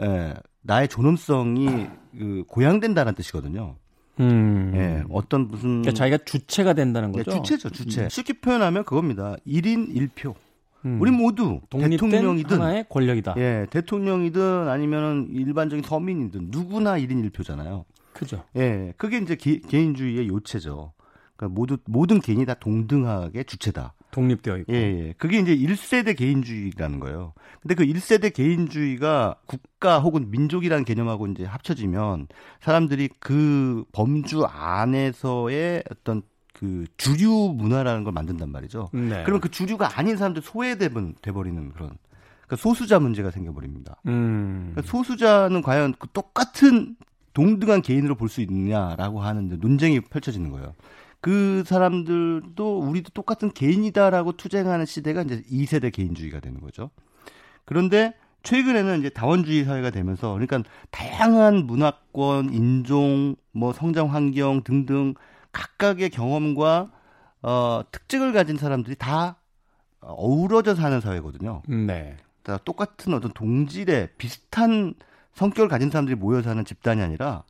예, 0.00 0.34
나의 0.62 0.88
존엄성이 0.88 1.86
그 2.16 2.44
고양된다는 2.46 3.14
뜻이거든요. 3.14 3.76
음. 4.20 4.72
예, 4.74 5.04
어떤 5.10 5.48
무슨 5.48 5.82
그러니까 5.82 5.92
자기가 5.92 6.18
주체가 6.24 6.72
된다는 6.72 7.12
예, 7.16 7.22
거죠. 7.22 7.36
예, 7.36 7.42
주체죠, 7.42 7.70
주체. 7.70 8.02
음. 8.04 8.08
쉽게 8.08 8.34
표현하면 8.34 8.84
그겁니다. 8.84 9.36
1인 9.46 9.94
1표. 9.94 10.34
음. 10.84 11.00
우리 11.00 11.10
모두 11.10 11.60
대통령이든 11.70 12.60
하나의 12.60 12.86
권력이다. 12.88 13.34
예, 13.38 13.66
대통령이든 13.70 14.68
아니면은 14.68 15.28
일반적인 15.30 15.82
서민이든 15.84 16.48
누구나 16.50 16.98
1인 16.98 17.30
1표잖아요. 17.30 17.84
그죠. 18.12 18.44
예, 18.56 18.92
그게 18.96 19.18
이제 19.18 19.36
기, 19.36 19.60
개인주의의 19.60 20.28
요체죠. 20.28 20.92
그러니까 21.36 21.54
모두 21.54 21.78
모든 21.86 22.20
개인이 22.20 22.44
다 22.46 22.54
동등하게 22.54 23.44
주체다. 23.44 23.94
독립되어 24.10 24.58
있고. 24.58 24.72
예, 24.72 24.76
예. 24.76 25.14
그게 25.18 25.38
이제 25.38 25.56
1세대 25.56 26.16
개인주의라는 26.16 26.98
거예요. 27.00 27.34
근데 27.60 27.74
그 27.74 27.84
1세대 27.84 28.32
개인주의가 28.32 29.36
국가 29.46 30.00
혹은 30.00 30.30
민족이라는 30.30 30.84
개념하고 30.84 31.26
이제 31.28 31.44
합쳐지면 31.44 32.28
사람들이 32.60 33.10
그 33.20 33.84
범주 33.92 34.44
안에서의 34.44 35.84
어떤 35.90 36.22
그 36.58 36.86
주류 36.96 37.54
문화라는 37.56 38.02
걸 38.02 38.12
만든단 38.12 38.50
말이죠. 38.50 38.90
네. 38.92 39.22
그러면 39.22 39.40
그 39.40 39.48
주류가 39.48 39.96
아닌 39.98 40.16
사람들 40.16 40.42
소외돼 40.42 40.88
버리는 40.88 41.72
그런 41.72 41.90
그러니까 42.46 42.56
소수자 42.56 42.98
문제가 42.98 43.30
생겨버립니다. 43.30 43.96
음. 44.06 44.72
그러니까 44.72 44.90
소수자는 44.90 45.62
과연 45.62 45.94
그 45.98 46.08
똑같은 46.12 46.96
동등한 47.34 47.82
개인으로 47.82 48.16
볼 48.16 48.28
수 48.28 48.40
있느냐라고 48.40 49.20
하는 49.20 49.56
논쟁이 49.60 50.00
펼쳐지는 50.00 50.50
거예요. 50.50 50.74
그 51.20 51.62
사람들도 51.66 52.78
우리도 52.80 53.10
똑같은 53.10 53.50
개인이다라고 53.52 54.32
투쟁하는 54.32 54.86
시대가 54.86 55.22
이제 55.22 55.42
2세대 55.50 55.92
개인주의가 55.92 56.40
되는 56.40 56.60
거죠. 56.60 56.90
그런데 57.64 58.14
최근에는 58.42 59.00
이제 59.00 59.10
다원주의 59.10 59.64
사회가 59.64 59.90
되면서 59.90 60.32
그러니까 60.32 60.62
다양한 60.90 61.66
문화권, 61.66 62.52
인종, 62.52 63.36
뭐 63.52 63.72
성장 63.72 64.12
환경 64.12 64.62
등등 64.64 65.14
각각의 65.58 66.10
경험과 66.10 66.90
어, 67.42 67.82
특징을 67.90 68.32
가진 68.32 68.56
사람들이 68.56 68.94
다 68.96 69.40
어우러져 70.00 70.76
사는 70.76 71.00
사회거든요. 71.00 71.62
네. 71.66 72.16
다 72.44 72.58
똑같은 72.64 73.12
어떤 73.12 73.32
동질의 73.32 74.10
비슷한 74.18 74.94
성격을 75.34 75.68
가진 75.68 75.90
사람들이 75.90 76.14
모여 76.14 76.42
사는 76.42 76.64
집단이 76.64 77.02
아니라 77.02 77.42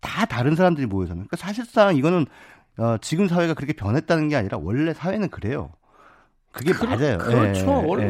다 0.00 0.26
다른 0.26 0.54
사람들이 0.54 0.86
모여 0.86 1.06
사는. 1.06 1.16
그러니까 1.16 1.36
사실상 1.38 1.96
이거는 1.96 2.26
어, 2.76 2.98
지금 3.00 3.26
사회가 3.26 3.54
그렇게 3.54 3.72
변했다는 3.72 4.28
게 4.28 4.36
아니라 4.36 4.58
원래 4.58 4.92
사회는 4.92 5.30
그래요. 5.30 5.72
그게 6.52 6.72
그, 6.72 6.84
맞아요. 6.84 7.18
그렇죠. 7.18 7.62
예, 7.62 7.86
원래, 7.86 8.04
예. 8.04 8.08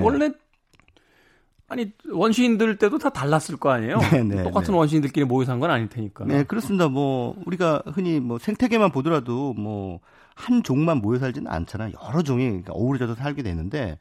아니 1.69 1.93
원시인들 2.11 2.77
때도 2.77 2.99
다 2.99 3.11
달랐을 3.11 3.59
거 3.59 3.71
아니에요. 3.71 3.99
네, 4.13 4.23
네, 4.23 4.43
똑같은 4.43 4.73
네. 4.73 4.79
원시인들끼리 4.79 5.27
모여 5.27 5.45
산건 5.45 5.71
아닐 5.71 5.89
테니까. 5.89 6.25
네, 6.25 6.43
그렇습니다. 6.43 6.89
뭐 6.89 7.37
우리가 7.47 7.83
흔히 7.87 8.21
뭐 8.21 8.39
생태계만 8.39 8.91
보더라도 8.91 9.55
뭐 9.55 10.01
한 10.39 10.63
종만 10.63 10.99
모여 10.99 11.19
살지는 11.19 11.51
않잖아요. 11.51 11.93
여러 12.03 12.23
종이 12.23 12.45
그러니까 12.45 12.73
어우러져서 12.73 13.17
살게 13.17 13.43
되는데 13.43 13.99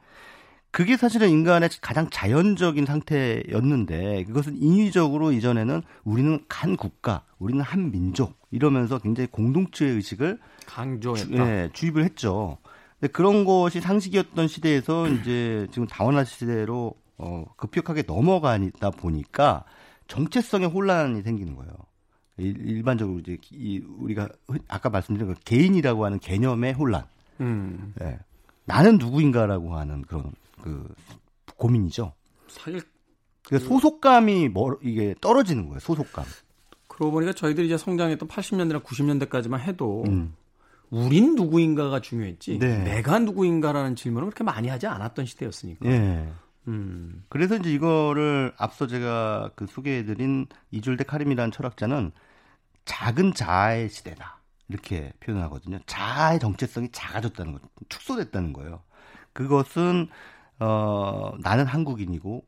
그게 0.69 0.95
사실은 0.95 1.30
인간의 1.30 1.69
가장 1.82 2.10
자연적인 2.12 2.86
상태였는데 2.86 4.25
그것은 4.25 4.56
인위적으로 4.58 5.32
이전에는 5.32 5.82
우리는 6.03 6.39
한 6.47 6.77
국가, 6.77 7.23
우리는 7.39 7.62
한 7.62 7.91
민족 7.91 8.38
이러면서 8.51 8.99
굉장히 8.99 9.27
공동체 9.32 9.88
의식을 9.88 10.39
강조했다. 10.67 11.25
주, 11.25 11.38
예, 11.38 11.69
주입을 11.73 12.03
했죠. 12.03 12.60
근데 12.99 13.12
그런 13.12 13.43
것이 13.43 13.82
상식이었던 13.82 14.47
시대에서 14.47 15.08
이제 15.08 15.67
지금 15.71 15.88
다원화 15.88 16.23
시대로 16.23 16.93
어, 17.17 17.45
급격하게 17.58 18.03
넘어가다 18.03 18.91
보니까 18.91 19.65
정체성의 20.08 20.67
혼란이 20.69 21.21
생기는 21.21 21.56
거예요. 21.56 21.71
일반적으로 22.38 23.19
이제 23.19 23.38
이 23.51 23.80
우리가 23.80 24.30
아까 24.67 24.89
말씀드린 24.89 25.34
그 25.34 25.39
개인이라고 25.43 26.06
하는 26.06 26.19
개념의 26.19 26.73
혼란. 26.73 27.06
음. 27.41 27.93
네. 27.99 28.19
나는 28.65 28.97
누구인가라고 28.97 29.75
하는 29.75 30.03
그런 30.03 30.32
그 30.62 30.88
고민이죠. 31.56 32.13
사실 32.47 32.82
그 33.43 33.60
소속감이 33.60 34.49
뭐 34.49 34.77
이게 34.84 35.15
떨어지는 35.19 35.67
거예요. 35.67 35.80
소속감. 35.80 36.25
그러고 36.88 37.13
보니까 37.13 37.34
저희들이 37.34 37.67
이제 37.67 37.77
성장했던 37.77 38.27
80년대나 38.27 38.84
90년대까지만 38.84 39.60
해도 39.60 40.03
음. 40.08 40.36
우린 40.89 41.36
누구인가가 41.36 42.01
중요했지 42.01 42.60
네. 42.60 42.84
내가 42.84 43.19
누구인가라는 43.19 43.95
질문을 43.95 44.27
그렇게 44.27 44.43
많이 44.43 44.67
하지 44.67 44.88
않았던 44.88 45.25
시대였으니까. 45.25 45.88
네. 45.88 46.32
음. 46.67 47.23
그래서 47.30 47.56
이제 47.56 47.71
이거를 47.71 48.53
앞서 48.58 48.88
제가 48.88 49.51
그 49.56 49.67
소개해드린 49.67 50.47
이줄데 50.71 51.03
카림이라는 51.06 51.51
철학자는 51.51 52.12
작은 52.86 53.34
자아의 53.34 53.89
시대다. 53.89 54.41
이렇게 54.69 55.13
표현하거든요. 55.21 55.80
자아의 55.86 56.39
정체성이 56.39 56.89
작아졌다는 56.91 57.53
거, 57.53 57.60
축소됐다는 57.89 58.53
거예요. 58.53 58.84
그것은 59.34 60.10
어 60.60 61.34
나는 61.39 61.65
한국인이고 61.65 62.43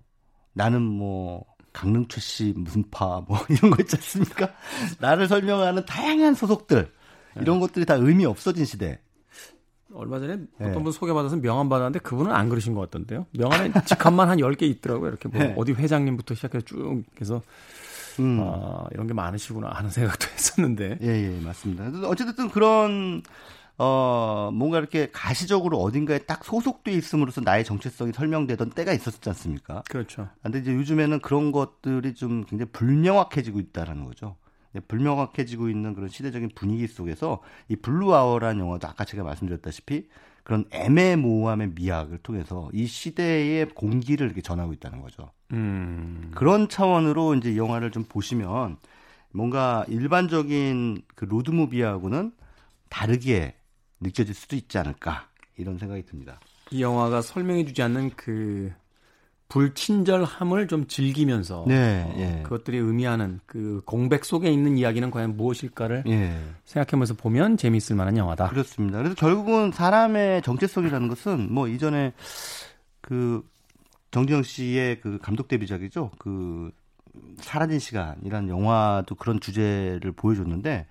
나는 0.53 0.81
뭐 0.81 1.45
강릉 1.71 2.07
최씨 2.07 2.53
무슨 2.57 2.83
파뭐 2.89 3.25
이런 3.49 3.71
거 3.71 3.81
있지 3.81 3.95
않습니까? 3.95 4.51
나를 4.99 5.27
설명하는 5.27 5.85
다양한 5.85 6.33
소속들 6.33 6.91
이런 7.35 7.59
네. 7.59 7.59
것들이 7.59 7.85
다 7.85 7.93
의미 7.95 8.25
없어진 8.25 8.65
시대. 8.65 8.99
얼마 9.93 10.19
전에 10.19 10.33
어떤 10.55 10.71
네. 10.73 10.83
분 10.83 10.91
소개받아서 10.91 11.37
명함 11.37 11.69
받았는데 11.69 11.99
그분은 11.99 12.31
안 12.31 12.49
그러신 12.49 12.73
것 12.73 12.81
같던데요. 12.81 13.25
명함에 13.31 13.71
직함만 13.85 14.29
한 14.29 14.37
10개 14.37 14.63
있더라고요. 14.63 15.09
이렇게 15.09 15.27
뭐 15.29 15.39
네. 15.39 15.53
어디 15.57 15.73
회장님부터 15.73 16.35
시작해서 16.35 16.65
쭉 16.65 17.03
해서 17.19 17.41
음. 18.19 18.39
아, 18.41 18.85
이런 18.91 19.07
게 19.07 19.13
많으시구나 19.13 19.69
하는 19.69 19.89
생각도 19.89 20.27
했었는데. 20.33 20.99
예, 21.01 21.07
예, 21.07 21.39
맞습니다. 21.41 21.85
어쨌든 22.07 22.49
그런 22.49 23.23
어, 23.77 24.51
뭔가 24.53 24.77
이렇게 24.77 25.09
가시적으로 25.11 25.77
어딘가에 25.77 26.19
딱 26.19 26.43
소속돼 26.43 26.91
있음으로써 26.91 27.39
나의 27.41 27.63
정체성이 27.63 28.11
설명되던 28.11 28.71
때가 28.71 28.91
있었지 28.91 29.29
않습니까? 29.29 29.83
그렇죠. 29.89 30.27
근데 30.43 30.59
이제 30.59 30.73
요즘에는 30.73 31.21
그런 31.21 31.53
것들이 31.53 32.13
좀 32.13 32.43
굉장히 32.43 32.69
불명확해지고 32.73 33.59
있다라는 33.59 34.03
거죠. 34.03 34.35
네, 34.71 34.79
불명확해지고 34.81 35.69
있는 35.69 35.93
그런 35.93 36.09
시대적인 36.09 36.51
분위기 36.55 36.87
속에서 36.87 37.41
이 37.67 37.75
Blue 37.75 37.99
Hour라는 37.99 38.59
영화도 38.59 38.87
아까 38.87 39.03
제가 39.03 39.23
말씀드렸다시피 39.23 40.07
그런 40.43 40.65
애매모호함의 40.71 41.71
미학을 41.75 42.19
통해서 42.19 42.69
이 42.73 42.85
시대의 42.87 43.69
공기를 43.69 44.27
이렇게 44.27 44.41
전하고 44.41 44.73
있다는 44.73 45.01
거죠. 45.01 45.31
음. 45.51 46.31
그런 46.35 46.69
차원으로 46.69 47.35
이제 47.35 47.51
이 47.51 47.57
영화를 47.57 47.91
좀 47.91 48.03
보시면 48.03 48.77
뭔가 49.31 49.85
일반적인 49.87 51.03
그 51.15 51.25
로드무비하고는 51.25 52.31
다르게 52.89 53.55
느껴질 53.99 54.33
수도 54.33 54.55
있지 54.55 54.77
않을까 54.77 55.27
이런 55.57 55.77
생각이 55.77 56.03
듭니다. 56.05 56.39
이 56.71 56.81
영화가 56.81 57.21
설명해주지 57.21 57.81
않는 57.83 58.11
그 58.15 58.71
불친절함을 59.49 60.67
좀 60.67 60.85
즐기면서 60.87 61.65
네, 61.67 62.03
어, 62.07 62.13
예. 62.17 62.43
그것들이 62.43 62.77
의미하는 62.77 63.39
그 63.47 63.81
공백 63.83 64.23
속에 64.23 64.49
있는 64.49 64.77
이야기는 64.77 65.09
과연 65.09 65.35
무엇일까를 65.35 66.03
예. 66.07 66.39
생각하면서 66.65 67.15
보면 67.15 67.57
재미있을 67.57 67.95
만한 67.95 68.15
영화다. 68.15 68.49
그렇습니다. 68.49 68.99
그래서 68.99 69.15
결국은 69.15 69.71
사람의 69.71 70.43
정체성이라는 70.43 71.07
것은 71.07 71.51
뭐 71.51 71.67
이전에 71.67 72.13
그 73.01 73.43
정지영 74.11 74.43
씨의 74.43 75.01
그 75.01 75.17
감독 75.19 75.47
데뷔작이죠. 75.47 76.11
그 76.19 76.71
사라진 77.37 77.79
시간이라는 77.79 78.49
영화도 78.49 79.15
그런 79.15 79.39
주제를 79.39 80.11
보여줬는데 80.11 80.85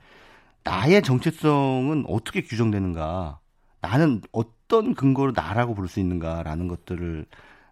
나의 0.65 1.03
정체성은 1.03 2.07
어떻게 2.09 2.43
규정되는가? 2.43 3.39
나는 3.81 4.21
어떤 4.33 4.95
근거로 4.95 5.33
나라고 5.33 5.75
부를 5.75 5.89
수 5.89 6.01
있는가라는 6.01 6.67
것들을 6.67 7.27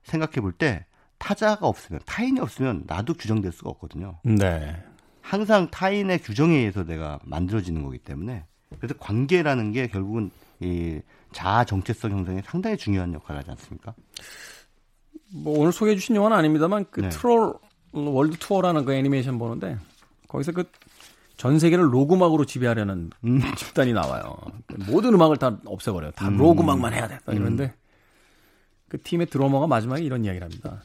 생각해 0.07 0.41
볼 0.41 0.53
때 0.53 0.85
타자가 1.19 1.67
없으면 1.67 2.01
타인이 2.05 2.41
없으면 2.41 2.85
나도 2.87 3.15
규정될 3.15 3.53
수가 3.53 3.71
없거든요. 3.71 4.19
네. 4.23 4.77
항상 5.23 5.69
타인의 5.71 6.19
규정에 6.21 6.57
의해서 6.57 6.85
내가 6.85 7.19
만들어지는 7.25 7.83
거기 7.83 7.99
때문에 7.99 8.45
그래서 8.79 8.95
관계라는 8.99 9.73
게 9.73 9.87
결국은 9.87 10.31
이 10.61 11.01
자아 11.33 11.65
정체성 11.65 12.11
형성에 12.13 12.43
상당히 12.45 12.77
중요한 12.77 13.13
역할을 13.15 13.41
하지 13.41 13.51
않습니까? 13.53 13.95
뭐 15.33 15.59
오늘 15.59 15.73
소개해 15.73 15.97
주신 15.97 16.17
영화는 16.17 16.37
아닙니다만 16.37 16.87
그 16.91 17.01
네. 17.01 17.09
Troll 17.09 17.55
World 17.93 18.37
Tour라는 18.39 18.85
그 18.85 18.93
애니메이션 18.93 19.39
보는데 19.39 19.79
거기서 20.29 20.53
그 20.53 20.65
전 21.37 21.59
세계를 21.59 21.93
록 21.93 22.06
음악으로 22.06 22.47
지배하려는 22.47 23.11
음. 23.25 23.41
집단이 23.57 23.93
나와요. 23.93 24.37
모든 24.89 25.13
음악을 25.13 25.37
다 25.37 25.59
없애버려요. 25.67 26.13
다 26.13 26.29
음. 26.29 26.39
록 26.39 26.54
음악만 26.54 26.95
해야 26.95 27.07
돼. 27.07 27.19
이런데 27.29 27.65
음. 27.65 27.71
그 28.89 29.01
팀의 29.03 29.27
드러머가 29.27 29.67
마지막에 29.67 30.03
이런 30.03 30.25
이야기를 30.25 30.45
합니다. 30.45 30.83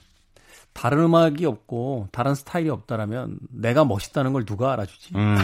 다른 0.74 1.00
음악이 1.00 1.46
없고 1.46 2.08
다른 2.12 2.34
스타일이 2.34 2.70
없다라면 2.70 3.40
내가 3.50 3.84
멋있다는 3.86 4.34
걸 4.34 4.46
누가 4.46 4.74
알아주지? 4.74 5.16
음, 5.16 5.36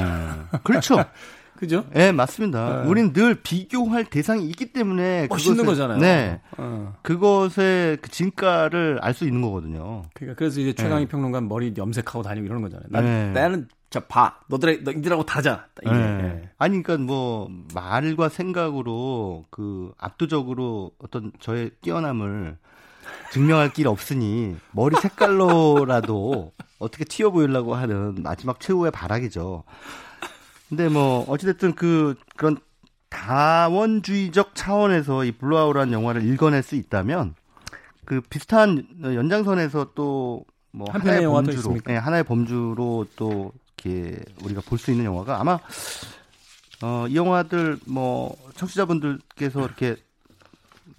그렇죠. 0.64 1.04
그죠? 1.58 1.86
네, 1.92 2.12
맞습니다. 2.12 2.84
네. 2.84 2.88
우리는 2.90 3.14
늘 3.14 3.34
비교할 3.42 4.06
대상이 4.06 4.46
있기 4.46 4.74
때문에 4.74 5.26
멋있는 5.28 5.58
그것을, 5.58 5.66
거잖아요. 5.66 5.98
네. 6.00 6.40
어. 6.58 6.94
그것의 7.02 7.98
그 8.00 8.12
진가를 8.12 9.00
알 9.02 9.14
수 9.16 9.26
있는 9.26 9.42
거거든요. 9.42 10.04
그러니까 10.14 10.38
그래서 10.38 10.62
이제 10.62 10.74
최강희 10.74 11.06
네. 11.06 11.10
평론가 11.10 11.42
머리 11.42 11.74
염색하고 11.76 12.22
다니고 12.22 12.46
이러는 12.46 12.62
거잖아요. 12.62 12.88
난, 12.92 13.04
네. 13.04 13.32
나는 13.32 13.68
자, 13.90 14.02
봐. 14.02 14.38
너들, 14.48 14.84
너희들하고 14.84 15.26
다르잖아. 15.26 15.66
이게. 15.82 15.92
네. 15.92 16.47
네. 16.60 16.66
아니, 16.66 16.84
그러니까 16.84 17.06
뭐, 17.06 17.50
말과 17.74 18.30
생각으로 18.30 19.46
그 19.50 19.94
압도적으로 19.98 20.92
어떤 21.00 21.32
저의 21.40 21.72
뛰어남을 21.82 22.58
증명할 23.32 23.74
길 23.74 23.88
없으니 23.88 24.56
머리 24.72 24.96
색깔로라도 25.00 26.52
어떻게 26.80 27.06
튀어 27.06 27.32
보이려고 27.32 27.76
하는 27.76 28.16
마지막 28.22 28.60
최후의 28.60 28.92
발악이죠. 28.92 29.64
근데 30.70 30.90
뭐, 30.90 31.26
어찌됐든 31.30 31.76
그, 31.76 32.16
그런 32.36 32.58
다원주의적 33.10 34.56
차원에서 34.56 35.24
이 35.24 35.32
Blue 35.32 35.49
Hour라는 35.49 35.94
영화를 35.94 36.24
읽어낼 36.26 36.62
수 36.64 36.76
있다면 36.76 37.36
그 38.06 38.22
비슷한 38.22 38.86
연장선에서 39.04 39.92
또 39.96 40.46
뭐 40.78 40.88
하나의 40.92 41.26
범주로, 41.26 41.78
네, 41.86 41.98
하나의 41.98 42.24
범주로 42.24 43.08
또 43.16 43.52
이렇게 43.84 44.20
우리가 44.44 44.62
볼 44.62 44.78
수 44.78 44.92
있는 44.92 45.06
영화가 45.06 45.40
아마 45.40 45.60
어, 46.82 47.08
이 47.08 47.16
영화들 47.16 47.80
뭐 47.86 48.36
청취자분들께서 48.56 49.64
이렇게 49.64 49.96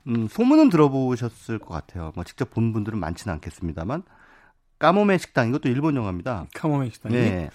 음, 0.07 0.27
소문은 0.29 0.71
들어보셨을 0.71 1.59
것 1.59 1.69
같아요. 1.69 2.13
뭐 2.15 2.25
직접 2.25 2.51
본 2.51 2.73
분들은 2.73 2.99
많지는 2.99 3.35
않겠습니다만 3.35 4.03
까모메 4.79 5.19
식당 5.19 5.49
이것도 5.49 5.69
일본 5.69 5.97
영화입니다. 5.97 6.47
까모메 6.55 6.91
식당이 6.91 7.15
네. 7.15 7.51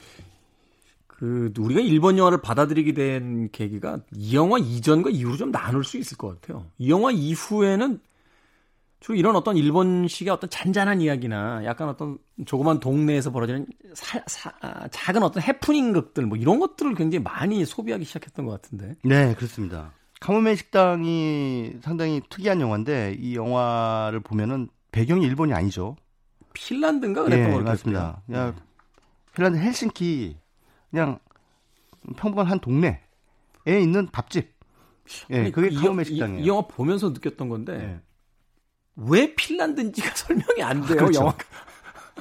그 1.08 1.54
우리가 1.58 1.80
일본 1.80 2.18
영화를 2.18 2.42
받아들이게 2.42 2.94
된 2.94 3.50
계기가 3.52 4.00
이 4.14 4.36
영화 4.36 4.58
이전과 4.58 5.10
이후로 5.10 5.38
좀 5.38 5.52
나눌 5.52 5.84
수 5.84 5.98
있을 5.98 6.18
것 6.18 6.42
같아요. 6.42 6.66
이 6.78 6.90
영화 6.90 7.12
이후에는 7.12 8.00
주로 9.04 9.16
이런 9.18 9.36
어떤 9.36 9.58
일본식의 9.58 10.32
어떤 10.32 10.50
잔잔한 10.50 11.02
이야기나 11.02 11.66
약간 11.66 11.90
어떤 11.90 12.18
조그만 12.46 12.80
동네에서 12.80 13.34
벌어지는 13.34 13.68
사, 13.94 14.24
사, 14.28 14.54
아, 14.62 14.88
작은 14.88 15.22
어떤 15.24 15.44
해프닝극들 15.44 16.26
뭐 16.26 16.38
이런 16.38 16.58
것들을 16.58 16.96
굉장히 16.96 17.22
많이 17.22 17.66
소비하기 17.66 18.06
시작했던 18.06 18.46
것 18.46 18.54
같은데. 18.54 18.96
네, 19.04 19.36
그렇습니다. 19.36 19.92
카모메 20.22 20.56
식당이 20.56 21.80
상당히 21.82 22.22
특이한 22.30 22.62
영화인데 22.62 23.18
이 23.20 23.36
영화를 23.36 24.22
보면은 24.22 24.70
배경이 24.94 25.26
일본이 25.26 25.52
아니죠. 25.52 25.98
핀란드인가 26.54 27.24
그랬던 27.24 27.52
네, 27.52 27.58
것 27.58 27.64
같습니다. 27.66 28.22
그냥 28.26 28.56
네. 28.56 28.62
핀란드 29.36 29.58
헬싱키 29.58 30.38
그냥 30.92 31.20
평범한 32.16 32.50
한 32.50 32.60
동네에 32.62 33.02
있는 33.68 34.08
밥집. 34.14 34.54
예, 35.30 35.42
네, 35.42 35.52
그게 35.52 35.76
카모메 35.76 36.06
식당이에요. 36.06 36.40
이, 36.40 36.46
이, 36.46 36.48
영화 36.48 36.62
보면서 36.62 37.10
느꼈던 37.10 37.50
건데 37.50 37.78
네. 37.78 38.02
왜 38.96 39.34
핀란드인지가 39.36 40.12
설명이 40.16 40.62
안 40.64 40.82
돼요, 40.86 40.98
그렇죠. 40.98 41.20
영화가. 41.22 41.38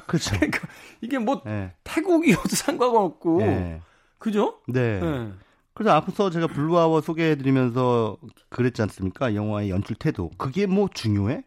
그렇죠. 0.07 0.31
그러니까 0.35 0.67
이게 1.01 1.17
뭐 1.19 1.41
네. 1.45 1.73
태국이어도 1.83 2.49
상관없고. 2.49 3.39
네. 3.39 3.81
그죠? 4.17 4.59
네. 4.67 4.99
네. 4.99 5.31
그래서 5.73 5.95
앞서 5.95 6.29
제가 6.29 6.47
블루아워 6.47 7.01
소개해드리면서 7.01 8.17
그랬지 8.49 8.81
않습니까? 8.83 9.33
영화의 9.35 9.69
연출 9.69 9.95
태도. 9.95 10.29
그게 10.37 10.65
뭐 10.67 10.87
중요해? 10.93 11.43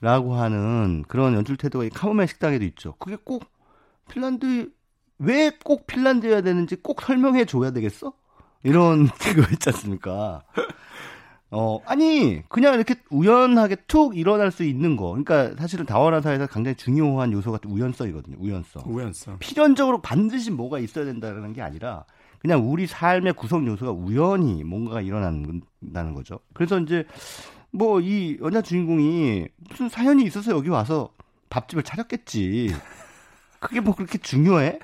라고 0.00 0.34
하는 0.34 1.04
그런 1.06 1.34
연출 1.34 1.56
태도가 1.56 1.84
이 1.84 1.90
카모메 1.90 2.26
식당에도 2.26 2.64
있죠. 2.64 2.94
그게 2.98 3.16
꼭 3.22 3.44
핀란드 4.10 4.70
왜 5.18 5.52
꼭 5.64 5.86
핀란드여야 5.86 6.40
되는지 6.42 6.74
꼭 6.76 7.00
설명해 7.02 7.44
줘야 7.44 7.70
되겠어? 7.70 8.12
이런 8.64 9.06
그거 9.22 9.42
있지 9.52 9.70
않습니까? 9.70 10.42
어, 11.54 11.80
아니, 11.84 12.42
그냥 12.48 12.74
이렇게 12.74 12.94
우연하게 13.10 13.76
툭 13.86 14.16
일어날 14.16 14.50
수 14.50 14.64
있는 14.64 14.96
거. 14.96 15.08
그러니까 15.10 15.54
사실은 15.58 15.84
다원화사에서 15.84 16.46
굉장히 16.46 16.76
중요한 16.76 17.30
요소가 17.32 17.58
우연성이거든요. 17.66 18.36
우연성. 18.40 18.82
우연성. 18.86 19.38
필연적으로 19.38 20.00
반드시 20.00 20.50
뭐가 20.50 20.78
있어야 20.78 21.04
된다는 21.04 21.52
게 21.52 21.60
아니라 21.60 22.04
그냥 22.38 22.70
우리 22.70 22.86
삶의 22.86 23.34
구성 23.34 23.66
요소가 23.66 23.92
우연히 23.92 24.64
뭔가가 24.64 25.02
일어난다는 25.02 26.14
거죠. 26.14 26.40
그래서 26.54 26.78
이제 26.80 27.04
뭐 27.70 28.00
이 28.00 28.38
여자 28.42 28.60
주인공이 28.62 29.46
무슨 29.68 29.88
사연이 29.88 30.24
있어서 30.24 30.52
여기 30.52 30.68
와서 30.70 31.10
밥집을 31.50 31.82
차렸겠지. 31.82 32.74
그게 33.60 33.80
뭐 33.80 33.94
그렇게 33.94 34.18
중요해? 34.18 34.78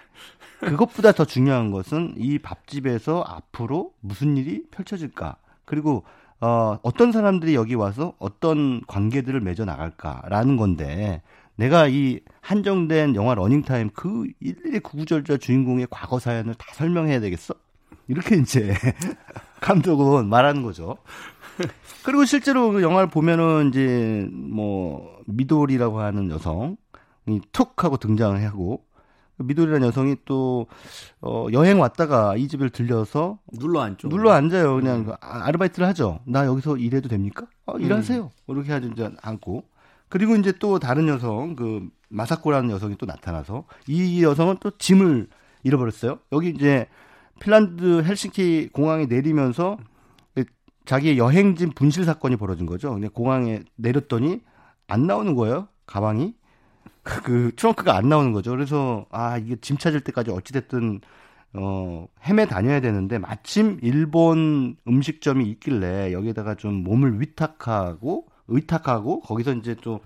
그것보다 0.60 1.12
더 1.12 1.24
중요한 1.24 1.70
것은 1.70 2.14
이 2.18 2.38
밥집에서 2.38 3.22
앞으로 3.26 3.92
무슨 4.00 4.36
일이 4.36 4.64
펼쳐질까. 4.70 5.36
그리고 5.64 6.04
어, 6.40 6.78
어떤 6.82 7.12
사람들이 7.12 7.54
여기 7.54 7.74
와서 7.74 8.14
어떤 8.18 8.80
관계들을 8.86 9.40
맺어 9.40 9.64
나갈까라는 9.64 10.56
건데 10.56 11.22
내가 11.56 11.88
이 11.88 12.20
한정된 12.40 13.16
영화 13.16 13.34
러닝타임 13.34 13.90
그 13.92 14.26
일일이 14.40 14.78
구구절절 14.78 15.38
주인공의 15.38 15.88
과거 15.90 16.20
사연을 16.20 16.54
다 16.54 16.66
설명해야 16.74 17.18
되겠어? 17.20 17.54
이렇게 18.06 18.36
이제 18.36 18.72
감독은 19.60 20.28
말하는 20.28 20.62
거죠. 20.62 20.98
그리고 22.04 22.24
실제로 22.24 22.70
그 22.70 22.82
영화를 22.82 23.10
보면은 23.10 23.70
이제 23.70 24.28
뭐 24.32 25.20
미돌이라고 25.26 25.98
하는 25.98 26.30
여성이 26.30 26.76
툭 27.52 27.82
하고 27.82 27.96
등장을 27.96 28.42
하고 28.44 28.84
미돌이라는 29.38 29.86
여성이 29.86 30.16
또 30.24 30.66
어, 31.20 31.46
여행 31.52 31.80
왔다가 31.80 32.36
이 32.36 32.48
집을 32.48 32.70
들려서 32.70 33.38
눌러 33.52 33.80
앉죠. 33.80 34.08
눌러 34.08 34.30
앉아요. 34.32 34.76
그냥 34.76 35.00
음. 35.08 35.12
아르바이트를 35.20 35.86
하죠. 35.88 36.20
나 36.24 36.46
여기서 36.46 36.76
일해도 36.76 37.08
됩니까? 37.08 37.46
어, 37.66 37.78
일하세요. 37.78 38.22
음. 38.22 38.52
이렇게 38.54 38.72
하죠. 38.72 38.88
이제 38.88 39.10
앉고 39.22 39.64
그리고 40.08 40.36
이제 40.36 40.52
또 40.58 40.78
다른 40.78 41.08
여성 41.08 41.54
그 41.56 41.88
마사코라는 42.08 42.70
여성이 42.70 42.96
또 42.96 43.06
나타나서 43.06 43.64
이 43.86 44.22
여성은 44.22 44.56
또 44.60 44.70
짐을 44.76 45.28
잃어버렸어요. 45.62 46.18
여기 46.32 46.50
이제 46.50 46.86
핀란드 47.40 48.02
헬싱키 48.02 48.70
공항에 48.72 49.06
내리면서 49.06 49.78
자기의 50.88 51.18
여행짐 51.18 51.72
분실 51.72 52.04
사건이 52.04 52.36
벌어진 52.36 52.64
거죠. 52.64 52.92
근데 52.94 53.08
공항에 53.08 53.62
내렸더니 53.76 54.40
안 54.86 55.06
나오는 55.06 55.34
거예요. 55.34 55.68
가방이. 55.84 56.34
그 57.24 57.52
트렁크가 57.56 57.96
안 57.96 58.08
나오는 58.08 58.32
거죠. 58.32 58.50
그래서 58.50 59.06
아 59.10 59.38
이게 59.38 59.56
짐 59.60 59.76
찾을 59.78 60.00
때까지 60.00 60.30
어찌 60.30 60.52
됐든 60.52 61.00
어 61.54 62.06
헤매 62.24 62.46
다녀야 62.46 62.80
되는데 62.80 63.18
마침 63.18 63.78
일본 63.82 64.76
음식점이 64.86 65.46
있길래 65.50 66.12
여기에다가 66.12 66.54
좀 66.54 66.74
몸을 66.84 67.20
위탁하고 67.20 68.26
의탁하고 68.48 69.20
거기서 69.20 69.54
이제 69.54 69.74
또 69.76 70.00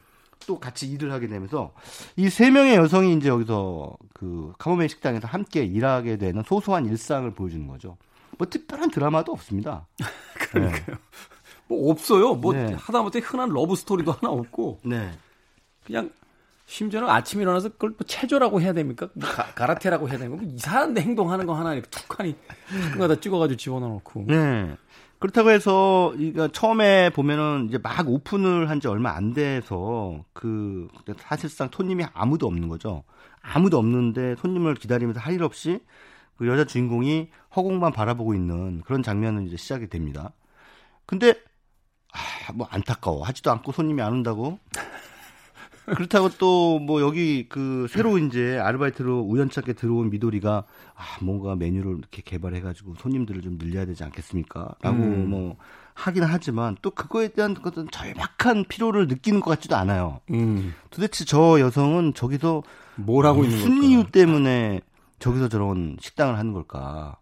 또 0.46 0.58
같이 0.58 0.90
일을 0.90 1.12
하게 1.12 1.28
되면서 1.28 1.72
이 2.16 2.28
세 2.28 2.50
명의 2.50 2.76
여성이 2.76 3.14
이제 3.14 3.28
여기서 3.28 3.96
그 4.14 4.52
카모메 4.58 4.88
식당에서 4.88 5.28
함께 5.28 5.64
일하게 5.64 6.16
되는 6.16 6.42
소소한 6.46 6.86
일상을 6.86 7.30
보여주는 7.34 7.66
거죠. 7.66 7.96
뭐 8.38 8.48
특별한 8.48 8.90
드라마도 8.90 9.32
없습니다. 9.32 9.86
그러니까요. 10.38 10.86
네. 10.86 10.94
뭐 11.68 11.90
없어요. 11.90 12.34
뭐 12.34 12.52
네. 12.52 12.74
하다못해 12.74 13.20
흔한 13.20 13.50
러브 13.50 13.76
스토리도 13.76 14.12
하나 14.12 14.32
없고. 14.32 14.80
네. 14.84 15.10
그냥 15.84 16.10
심지어는 16.72 17.08
아침 17.10 17.38
에 17.40 17.42
일어나서 17.42 17.68
그걸 17.70 17.90
뭐 17.90 17.98
체조라고 18.06 18.62
해야 18.62 18.72
됩니까? 18.72 19.08
뭐 19.12 19.28
가라테라고 19.28 20.08
해야 20.08 20.16
됩니까? 20.18 20.42
뭐 20.42 20.52
이상한 20.54 20.96
행동하는 20.96 21.44
거 21.44 21.52
하나 21.54 21.74
이렇게 21.74 21.88
툭하니 21.90 22.34
가끔가다 22.88 23.20
찍어가지고 23.20 23.56
집어넣어놓고. 23.58 24.24
네. 24.28 24.76
그렇다고 25.18 25.50
해서 25.50 26.14
이가 26.16 26.48
처음에 26.48 27.10
보면은 27.10 27.66
이제 27.68 27.78
막 27.78 28.08
오픈을 28.08 28.70
한 28.70 28.80
지 28.80 28.88
얼마 28.88 29.10
안 29.14 29.34
돼서 29.34 30.24
그 30.32 30.88
사실상 31.18 31.68
손님이 31.72 32.06
아무도 32.14 32.46
없는 32.46 32.68
거죠. 32.68 33.04
아무도 33.42 33.76
없는데 33.78 34.36
손님을 34.40 34.74
기다리면서 34.76 35.20
할 35.20 35.34
일 35.34 35.42
없이 35.42 35.78
그 36.38 36.48
여자 36.48 36.64
주인공이 36.64 37.28
허공만 37.54 37.92
바라보고 37.92 38.34
있는 38.34 38.80
그런 38.86 39.02
장면은 39.02 39.46
이제 39.46 39.56
시작이 39.58 39.88
됩니다. 39.88 40.32
근데 41.04 41.34
아, 42.12 42.52
뭐 42.54 42.66
안타까워 42.70 43.22
하지도 43.24 43.50
않고 43.52 43.72
손님이 43.72 44.00
안 44.02 44.12
온다고 44.14 44.58
그렇다고 45.94 46.28
또 46.30 46.78
뭐 46.82 47.00
여기 47.00 47.46
그 47.48 47.86
새로 47.90 48.18
이제 48.18 48.58
아르바이트로 48.58 49.20
우연찮게 49.20 49.74
들어온 49.74 50.10
미도리가 50.10 50.64
아 50.94 51.24
뭔가 51.24 51.54
메뉴를 51.56 51.98
이렇게 51.98 52.22
개발해가지고 52.22 52.94
손님들을 52.98 53.42
좀 53.42 53.58
늘려야 53.58 53.84
되지 53.84 54.04
않겠습니까? 54.04 54.74
라고 54.82 54.96
음. 54.96 55.30
뭐 55.30 55.56
하긴 55.94 56.24
하지만 56.24 56.76
또 56.82 56.90
그거에 56.90 57.28
대한 57.28 57.56
어떤 57.64 57.88
절박한 57.90 58.64
필요를 58.68 59.06
느끼는 59.08 59.40
것 59.40 59.50
같지도 59.50 59.76
않아요. 59.76 60.20
음. 60.30 60.74
도대체 60.90 61.24
저 61.24 61.60
여성은 61.60 62.14
저기서 62.14 62.62
뭘 62.96 63.26
하고 63.26 63.44
있는 63.44 63.56
무슨 63.58 63.82
이유 63.84 64.10
때문에 64.10 64.80
저기서 65.18 65.48
저런 65.48 65.96
식당을 66.00 66.36
하는 66.38 66.52
걸까? 66.52 67.16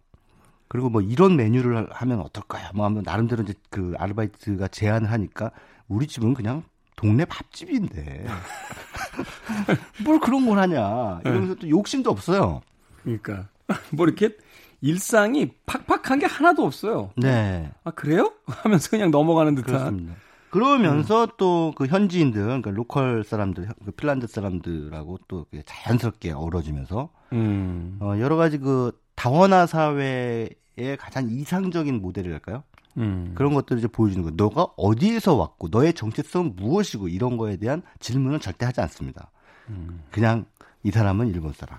그리고 0.68 0.88
뭐 0.88 1.00
이런 1.02 1.36
메뉴를 1.36 1.88
하면 1.90 2.20
어떨까요? 2.20 2.68
뭐 2.74 2.86
하면 2.86 3.02
나름대로 3.04 3.42
이제 3.42 3.54
그 3.70 3.94
아르바이트가 3.98 4.68
제안을 4.68 5.10
하니까 5.10 5.50
우리 5.88 6.06
집은 6.06 6.34
그냥 6.34 6.62
동네 7.00 7.24
밥집인데 7.24 8.26
뭘 10.04 10.20
그런 10.20 10.46
걸 10.46 10.58
하냐 10.58 11.20
이러면서 11.24 11.54
또 11.54 11.68
욕심도 11.68 12.10
없어요. 12.10 12.60
그러니까 13.02 13.48
뭐 13.92 14.06
이렇게 14.06 14.36
일상이 14.82 15.52
팍팍한 15.64 16.18
게 16.18 16.26
하나도 16.26 16.62
없어요. 16.62 17.10
네. 17.16 17.70
아 17.84 17.90
그래요? 17.90 18.34
하면서 18.46 18.90
그냥 18.90 19.10
넘어가는 19.10 19.54
듯한. 19.54 19.72
그렇습니다. 19.72 20.14
그러면서 20.50 21.24
음. 21.24 21.28
또그 21.38 21.86
현지인들, 21.86 22.42
그러니까 22.42 22.70
로컬 22.70 23.24
사람들, 23.24 23.68
그 23.84 23.92
핀란드 23.92 24.26
사람들하고 24.26 25.20
또 25.28 25.46
자연스럽게 25.64 26.32
어우러지면서 26.32 27.08
음. 27.32 27.98
어, 28.00 28.14
여러 28.18 28.36
가지 28.36 28.58
그 28.58 28.92
다원화 29.14 29.66
사회의 29.66 30.50
가장 30.98 31.28
이상적인 31.30 32.02
모델이랄까요? 32.02 32.64
음. 32.98 33.32
그런 33.34 33.54
것들을 33.54 33.78
이제 33.78 33.88
보여주는 33.88 34.22
거예요. 34.22 34.34
너가 34.36 34.68
어디에서 34.76 35.34
왔고 35.34 35.68
너의 35.68 35.94
정체성은 35.94 36.56
무엇이고 36.56 37.08
이런 37.08 37.36
거에 37.36 37.56
대한 37.56 37.82
질문은 38.00 38.40
절대 38.40 38.66
하지 38.66 38.80
않습니다. 38.80 39.30
음. 39.68 40.02
그냥 40.10 40.44
이 40.82 40.90
사람은 40.90 41.28
일본 41.28 41.52
사람. 41.52 41.78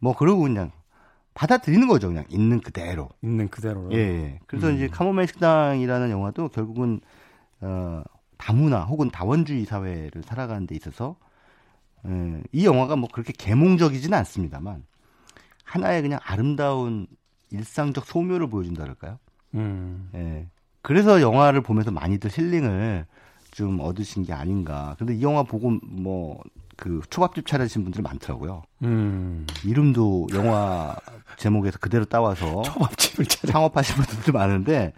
뭐 0.00 0.16
그러고 0.16 0.42
그냥 0.42 0.72
받아들이는 1.34 1.88
거죠. 1.88 2.08
그냥 2.08 2.24
있는 2.28 2.60
그대로. 2.60 3.08
있는 3.22 3.48
그대로. 3.48 3.88
예. 3.92 3.96
예. 3.96 4.40
그래서 4.46 4.68
음. 4.68 4.76
이제 4.76 4.88
카모메 4.88 5.26
식당이라는 5.26 6.10
영화도 6.10 6.48
결국은 6.48 7.00
어 7.60 8.02
다문화 8.38 8.84
혹은 8.84 9.10
다원주의 9.10 9.66
사회를 9.66 10.22
살아가는 10.24 10.66
데 10.66 10.74
있어서 10.74 11.16
예, 12.06 12.42
이 12.52 12.64
영화가 12.64 12.96
뭐 12.96 13.08
그렇게 13.12 13.32
계몽적이지는 13.36 14.16
않습니다만 14.16 14.84
하나의 15.64 16.02
그냥 16.02 16.18
아름다운 16.22 17.06
일상적 17.50 18.06
소묘를 18.06 18.48
보여준다 18.48 18.82
그럴까요? 18.82 19.18
음. 19.54 20.10
예. 20.14 20.46
그래서 20.82 21.20
영화를 21.20 21.60
보면서 21.62 21.90
많이들 21.90 22.30
힐링을 22.32 23.06
좀 23.50 23.80
얻으신 23.80 24.22
게 24.22 24.32
아닌가. 24.32 24.96
근데 24.98 25.14
이 25.14 25.22
영화 25.22 25.42
보고 25.42 25.70
뭐 25.82 26.40
그 26.80 27.02
초밥집 27.10 27.46
차려신 27.46 27.84
분들 27.84 28.02
많더라고요. 28.02 28.62
음. 28.82 29.46
이름도 29.64 30.28
영화 30.34 30.96
제목에서 31.36 31.78
그대로 31.78 32.06
따와서 32.06 32.62
초밥집을 32.64 33.26
차려. 33.26 33.52
창업하신 33.52 33.96
분들도 33.96 34.32
많은데 34.32 34.94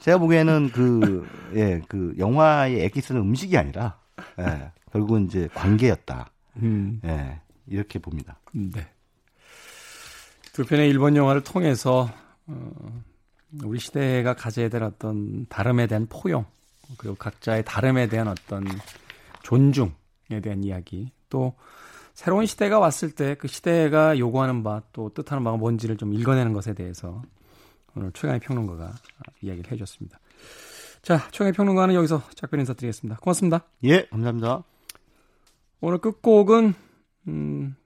제가 0.00 0.18
보기에는 0.18 0.70
그 0.72 1.26
예, 1.54 1.80
그 1.88 2.14
영화의 2.18 2.84
엑기스는 2.86 3.20
음식이 3.20 3.56
아니라 3.56 3.98
예, 4.40 4.72
결국은 4.92 5.26
이제 5.26 5.48
관계였다. 5.54 6.30
음. 6.56 7.00
예, 7.04 7.40
이렇게 7.68 8.00
봅니다. 8.00 8.40
네. 8.52 8.86
두 10.52 10.66
편의 10.66 10.90
일본 10.90 11.14
영화를 11.14 11.44
통해서 11.44 12.10
어, 12.48 13.02
우리 13.62 13.78
시대가 13.78 14.34
가져야 14.34 14.68
될 14.68 14.82
어떤 14.82 15.46
다름에 15.48 15.86
대한 15.86 16.06
포용, 16.08 16.44
그리고 16.98 17.14
각자의 17.16 17.64
다름에 17.64 18.08
대한 18.08 18.28
어떤 18.28 18.66
존중에 19.42 20.40
대한 20.42 20.64
이야기, 20.64 21.10
또 21.28 21.54
새로운 22.14 22.46
시대가 22.46 22.78
왔을 22.78 23.12
때 23.12 23.36
그 23.36 23.46
시대가 23.48 24.18
요구하는 24.18 24.62
바, 24.62 24.82
또 24.92 25.08
뜻하는 25.14 25.44
바가 25.44 25.56
뭔지를 25.56 25.96
좀 25.96 26.12
읽어내는 26.12 26.52
것에 26.52 26.74
대해서 26.74 27.22
오늘 27.94 28.12
최강의 28.12 28.40
평론가가 28.40 28.92
이야기를 29.42 29.70
해줬습니다. 29.72 30.18
자, 31.02 31.18
최강의 31.30 31.52
평론가는 31.52 31.94
여기서 31.94 32.22
작별 32.34 32.60
인사드리겠습니다. 32.60 33.20
고맙습니다. 33.20 33.64
예, 33.84 34.06
감사합니다. 34.06 34.64
오늘 35.80 35.98
끝곡은 35.98 36.74
음, 37.28 37.76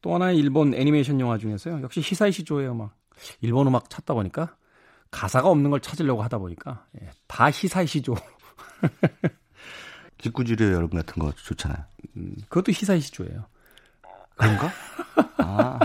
또 0.00 0.14
하나의 0.14 0.38
일본 0.38 0.74
애니메이션 0.74 1.20
영화 1.20 1.36
중에서요. 1.38 1.82
역시 1.82 2.00
히사이 2.00 2.32
시조예요. 2.32 2.74
막 2.74 2.96
일본 3.42 3.66
음악 3.66 3.90
찾다 3.90 4.14
보니까 4.14 4.56
가사가 5.14 5.48
없는 5.48 5.70
걸 5.70 5.80
찾으려고 5.80 6.22
하다 6.24 6.38
보니까 6.38 6.84
예, 7.00 7.08
다 7.28 7.48
히사이시죠. 7.48 8.16
직구지려 10.18 10.66
여러분 10.74 10.98
같은 10.98 11.22
거 11.22 11.30
좋잖아요. 11.32 11.78
음, 12.16 12.34
그것도 12.48 12.72
희사이시조예요. 12.72 13.46
그런가? 14.34 14.72
아. 15.38 15.78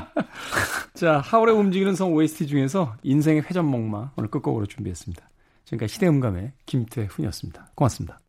자, 0.95 1.19
하울의 1.19 1.55
움직이는 1.55 1.93
성 1.93 2.13
OST 2.13 2.47
중에서 2.47 2.95
인생의 3.03 3.43
회전목마 3.43 4.13
오늘 4.15 4.31
끝곡으로 4.31 4.65
준비했습니다. 4.65 5.29
지금까지 5.65 5.93
시대음감의 5.93 6.53
김태훈이었습니다. 6.65 7.67
고맙습니다. 7.75 8.19